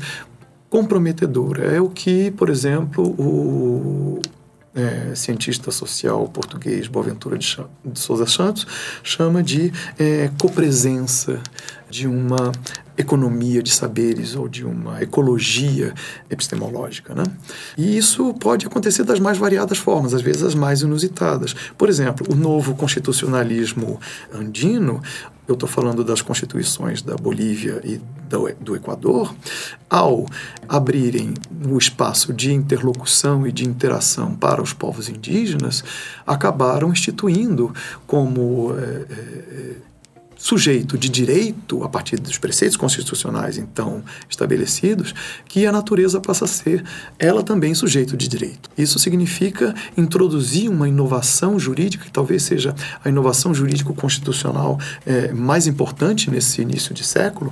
comprometedora. 0.69 1.75
É 1.75 1.81
o 1.81 1.89
que, 1.89 2.31
por 2.31 2.49
exemplo, 2.49 3.03
o, 3.19 4.21
é, 4.77 5.15
cientista 5.15 5.71
social 5.71 6.27
português 6.27 6.87
Boaventura 6.87 7.37
de, 7.37 7.57
de 7.83 7.99
Souza 7.99 8.27
Santos 8.27 8.67
chama 9.03 9.41
de 9.41 9.73
é, 9.97 10.29
copresença 10.39 11.41
de 11.89 12.07
uma 12.07 12.51
economia 12.97 13.61
de 13.61 13.71
saberes 13.71 14.35
ou 14.35 14.49
de 14.49 14.65
uma 14.65 15.01
ecologia 15.01 15.93
epistemológica. 16.29 17.13
Né? 17.13 17.23
E 17.77 17.97
isso 17.97 18.33
pode 18.33 18.65
acontecer 18.65 19.03
das 19.03 19.19
mais 19.19 19.37
variadas 19.37 19.77
formas, 19.77 20.13
às 20.13 20.21
vezes 20.21 20.43
as 20.43 20.55
mais 20.55 20.81
inusitadas. 20.81 21.53
Por 21.77 21.89
exemplo, 21.89 22.25
o 22.29 22.35
novo 22.35 22.75
constitucionalismo 22.75 23.99
andino 24.33 25.01
eu 25.47 25.53
estou 25.53 25.69
falando 25.69 26.03
das 26.03 26.21
constituições 26.21 27.01
da 27.01 27.15
Bolívia 27.15 27.79
e 27.83 28.01
do, 28.29 28.53
do 28.59 28.75
Equador, 28.75 29.33
ao 29.89 30.25
abrirem 30.67 31.33
o 31.69 31.77
espaço 31.77 32.33
de 32.33 32.51
interlocução 32.51 33.47
e 33.47 33.51
de 33.53 33.65
interação 33.65 34.35
para 34.35 34.61
os 34.61 34.73
povos 34.73 35.07
indígenas, 35.07 35.83
acabaram 36.25 36.91
instituindo 36.91 37.73
como 38.05 38.75
é, 38.77 39.05
sujeito 40.37 40.97
de 40.97 41.09
direito, 41.09 41.83
a 41.83 41.89
partir 41.89 42.17
dos 42.17 42.37
preceitos 42.37 42.77
constitucionais 42.77 43.57
então 43.57 44.03
estabelecidos, 44.29 45.13
que 45.47 45.65
a 45.65 45.71
natureza 45.71 46.21
passa 46.21 46.45
a 46.45 46.47
ser 46.47 46.83
ela 47.17 47.43
também 47.43 47.73
sujeito 47.73 48.15
de 48.15 48.27
direito. 48.27 48.69
Isso 48.77 48.99
significa 48.99 49.73
introduzir 49.97 50.69
uma 50.69 50.87
inovação 50.87 51.59
jurídica, 51.59 52.05
que 52.05 52.11
talvez 52.11 52.43
seja 52.43 52.75
a 53.03 53.09
inovação 53.09 53.53
jurídico-constitucional 53.53 54.79
é, 55.05 55.31
mais 55.33 55.67
importante 55.67 56.29
nesse 56.29 56.61
início 56.61 56.93
de 56.93 57.03
século, 57.03 57.51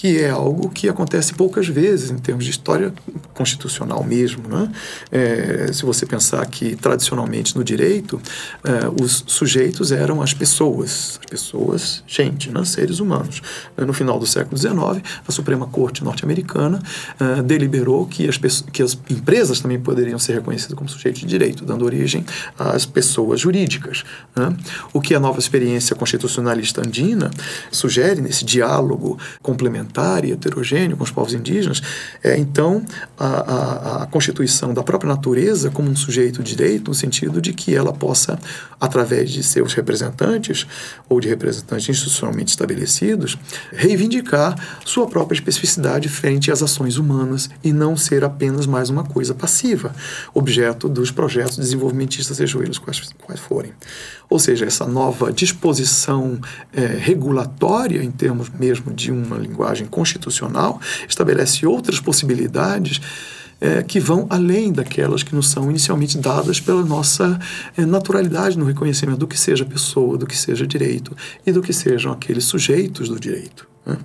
que 0.00 0.18
é 0.18 0.30
algo 0.30 0.70
que 0.70 0.88
acontece 0.88 1.34
poucas 1.34 1.68
vezes 1.68 2.10
em 2.10 2.16
termos 2.16 2.46
de 2.46 2.50
história 2.50 2.90
constitucional 3.34 4.02
mesmo. 4.02 4.48
Né? 4.48 4.72
É, 5.12 5.70
se 5.74 5.84
você 5.84 6.06
pensar 6.06 6.46
que, 6.46 6.74
tradicionalmente, 6.74 7.54
no 7.54 7.62
direito, 7.62 8.18
é, 8.64 8.88
os 8.98 9.22
sujeitos 9.26 9.92
eram 9.92 10.22
as 10.22 10.32
pessoas, 10.32 11.20
as 11.20 11.26
pessoas, 11.28 12.02
gente, 12.06 12.50
né? 12.50 12.64
seres 12.64 12.98
humanos. 12.98 13.42
No 13.76 13.92
final 13.92 14.18
do 14.18 14.26
século 14.26 14.56
XIX, 14.56 15.04
a 15.28 15.30
Suprema 15.30 15.66
Corte 15.66 16.02
norte-americana 16.02 16.82
é, 17.20 17.42
deliberou 17.42 18.06
que 18.06 18.26
as, 18.26 18.38
que 18.72 18.82
as 18.82 18.98
empresas 19.10 19.60
também 19.60 19.78
poderiam 19.78 20.18
ser 20.18 20.32
reconhecidas 20.32 20.78
como 20.78 20.88
sujeitos 20.88 21.20
de 21.20 21.26
direito, 21.26 21.62
dando 21.62 21.84
origem 21.84 22.24
às 22.58 22.86
pessoas 22.86 23.38
jurídicas. 23.38 24.02
Né? 24.34 24.56
O 24.94 25.00
que 25.02 25.14
a 25.14 25.20
nova 25.20 25.38
experiência 25.38 25.94
constitucionalista 25.94 26.80
andina 26.80 27.30
sugere 27.70 28.22
nesse 28.22 28.46
diálogo 28.46 29.18
complementar 29.42 29.89
e 30.24 30.32
heterogêneo 30.32 30.96
com 30.96 31.04
os 31.04 31.10
povos 31.10 31.34
indígenas, 31.34 31.82
é 32.22 32.36
então 32.38 32.84
a, 33.18 33.26
a, 33.26 34.02
a, 34.02 34.06
constituição 34.06 34.72
da 34.72 34.82
própria 34.82 35.08
natureza 35.08 35.70
como 35.70 35.90
um 35.90 35.96
sujeito 35.96 36.42
de 36.42 36.54
direito, 36.56 36.88
no 36.88 36.94
sentido 36.94 37.40
de 37.40 37.52
que 37.52 37.74
ela 37.74 37.92
possa, 37.92 38.38
através 38.80 39.30
de 39.30 39.42
seus 39.42 39.74
representantes 39.74 40.66
ou 41.08 41.20
de 41.20 41.28
representantes 41.28 41.88
institucionalmente 41.88 42.50
estabelecidos, 42.50 43.36
reivindicar 43.72 44.56
sua 44.84 45.06
própria 45.06 45.36
especificidade 45.36 46.08
frente 46.08 46.50
às 46.50 46.62
ações 46.62 46.96
humanas 46.96 47.50
e 47.62 47.72
não 47.72 47.96
ser 47.96 48.24
apenas 48.24 48.66
mais 48.66 48.90
uma 48.90 49.04
coisa 49.04 49.34
passiva, 49.34 49.94
objeto 50.34 50.88
dos 50.88 51.10
projetos 51.10 51.56
desenvolvimentistas, 51.58 52.36
sejam 52.36 52.62
eles 52.62 52.78
quais, 52.78 53.10
quais 53.24 53.40
forem. 53.40 53.72
Ou 54.28 54.38
seja, 54.38 54.64
essa 54.64 54.86
nova 54.86 55.32
disposição 55.32 56.38
é, 56.72 56.86
regulatória, 56.86 58.02
em 58.02 58.10
termos 58.12 58.48
mesmo 58.48 58.94
de 58.94 59.10
uma 59.10 59.36
linguagem 59.36 59.79
constitucional, 59.86 60.80
estabelece 61.08 61.66
outras 61.66 62.00
possibilidades 62.00 63.00
é, 63.60 63.82
que 63.82 64.00
vão 64.00 64.26
além 64.30 64.72
daquelas 64.72 65.22
que 65.22 65.34
nos 65.34 65.50
são 65.50 65.70
inicialmente 65.70 66.16
dadas 66.16 66.58
pela 66.58 66.82
nossa 66.82 67.38
é, 67.76 67.84
naturalidade 67.84 68.58
no 68.58 68.64
reconhecimento 68.64 69.18
do 69.18 69.26
que 69.26 69.38
seja 69.38 69.64
pessoa, 69.64 70.16
do 70.16 70.26
que 70.26 70.36
seja 70.36 70.66
direito 70.66 71.14
e 71.46 71.52
do 71.52 71.60
que 71.60 71.72
sejam 71.72 72.10
aqueles 72.10 72.44
sujeitos 72.44 73.08
do 73.08 73.20
direito. 73.20 73.69
Né? 73.84 73.96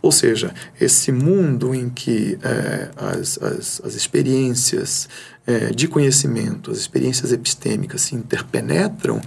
Ou 0.00 0.12
seja, 0.12 0.54
esse 0.80 1.10
mundo 1.10 1.74
em 1.74 1.90
que 1.90 2.38
é, 2.42 2.90
as, 2.96 3.38
as, 3.38 3.80
as, 3.84 3.94
experiências 3.94 5.08
é, 5.46 5.70
de 5.70 5.88
conhecimento, 5.88 6.70
as 6.70 6.78
experiências 6.78 7.32
epistêmicas 7.32 8.02
se 8.02 8.14
interpenetram, 8.14 9.20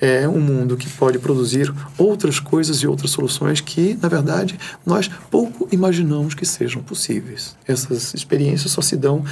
é, 0.00 0.22
é 0.22 0.28
um 0.28 0.40
mundo 0.40 0.76
que 0.76 0.88
pode 0.88 1.18
produzir 1.18 1.72
outras 1.98 2.40
coisas 2.40 2.78
e 2.78 2.86
outras 2.86 3.10
soluções 3.10 3.60
que, 3.60 3.98
na 4.00 4.08
verdade, 4.08 4.58
nós 4.84 5.08
pouco 5.30 5.68
imaginamos 5.70 6.34
que 6.34 6.46
sejam 6.46 6.82
possíveis. 6.82 7.56
Essas 7.66 8.14
experiências 8.14 8.72
só 8.72 8.80
se 8.80 8.96
dão 8.96 9.24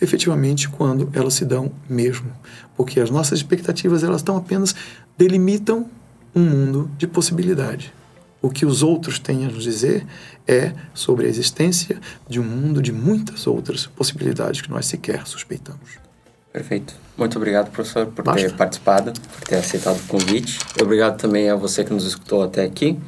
efetivamente 0.00 0.68
quando 0.68 1.08
elas 1.12 1.34
se 1.34 1.44
dão 1.44 1.70
mesmo, 1.88 2.30
porque 2.76 2.98
as 2.98 3.08
nossas 3.08 3.38
expectativas 3.38 4.02
elas 4.02 4.20
estão 4.20 4.36
apenas 4.36 4.74
delimitam 5.16 5.88
um 6.34 6.42
mundo 6.42 6.90
de 6.98 7.06
possibilidade. 7.06 7.92
O 8.42 8.50
que 8.50 8.66
os 8.66 8.82
outros 8.82 9.20
têm 9.20 9.46
a 9.46 9.48
nos 9.48 9.62
dizer 9.62 10.04
é 10.46 10.72
sobre 10.92 11.26
a 11.26 11.28
existência 11.28 12.00
de 12.28 12.40
um 12.40 12.44
mundo 12.44 12.82
de 12.82 12.92
muitas 12.92 13.46
outras 13.46 13.86
possibilidades 13.86 14.60
que 14.60 14.68
nós 14.68 14.86
sequer 14.86 15.24
suspeitamos. 15.26 16.02
Perfeito. 16.52 16.94
Muito 17.16 17.38
obrigado, 17.38 17.70
professor, 17.70 18.06
por 18.06 18.24
Basta. 18.24 18.42
ter 18.42 18.52
participado, 18.54 19.12
por 19.12 19.40
ter 19.48 19.56
aceitado 19.56 19.96
o 19.98 20.06
convite. 20.06 20.58
Obrigado 20.80 21.16
também 21.16 21.48
a 21.48 21.54
você 21.54 21.84
que 21.84 21.92
nos 21.92 22.04
escutou 22.04 22.42
até 22.42 22.64
aqui. 22.64 22.98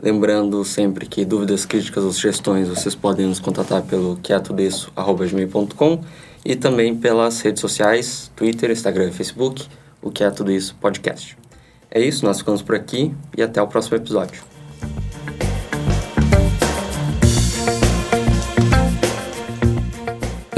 Lembrando 0.00 0.64
sempre 0.64 1.06
que 1.06 1.24
dúvidas, 1.24 1.66
críticas 1.66 2.04
ou 2.04 2.12
sugestões 2.12 2.68
vocês 2.68 2.94
podem 2.94 3.26
nos 3.26 3.40
contatar 3.40 3.82
pelo 3.82 4.16
queatudisso.com 4.22 6.00
e 6.44 6.54
também 6.54 6.94
pelas 6.94 7.40
redes 7.40 7.60
sociais, 7.60 8.30
Twitter, 8.36 8.70
Instagram 8.70 9.08
e 9.08 9.12
Facebook, 9.12 9.66
o 10.00 10.10
Que 10.10 10.22
É 10.22 10.30
Tudo 10.30 10.52
Isso 10.52 10.76
Podcast. 10.76 11.36
É 11.90 12.00
isso, 12.00 12.24
nós 12.24 12.38
ficamos 12.38 12.62
por 12.62 12.76
aqui 12.76 13.12
e 13.36 13.42
até 13.42 13.60
o 13.60 13.66
próximo 13.66 13.96
episódio. 13.96 14.57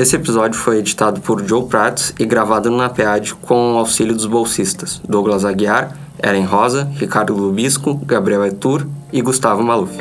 Esse 0.01 0.17
episódio 0.17 0.59
foi 0.59 0.79
editado 0.79 1.21
por 1.21 1.47
Joe 1.47 1.67
Prats 1.67 2.15
e 2.19 2.25
gravado 2.25 2.71
na 2.71 2.89
PEAD 2.89 3.35
com 3.35 3.75
o 3.75 3.77
auxílio 3.77 4.15
dos 4.15 4.25
bolsistas 4.25 4.99
Douglas 5.07 5.45
Aguiar, 5.45 5.95
Eren 6.23 6.47
Rosa, 6.47 6.91
Ricardo 6.97 7.35
Lubisco, 7.35 7.97
Gabriel 8.07 8.47
Etur 8.47 8.87
e 9.13 9.21
Gustavo 9.21 9.63
Maluf. 9.63 9.93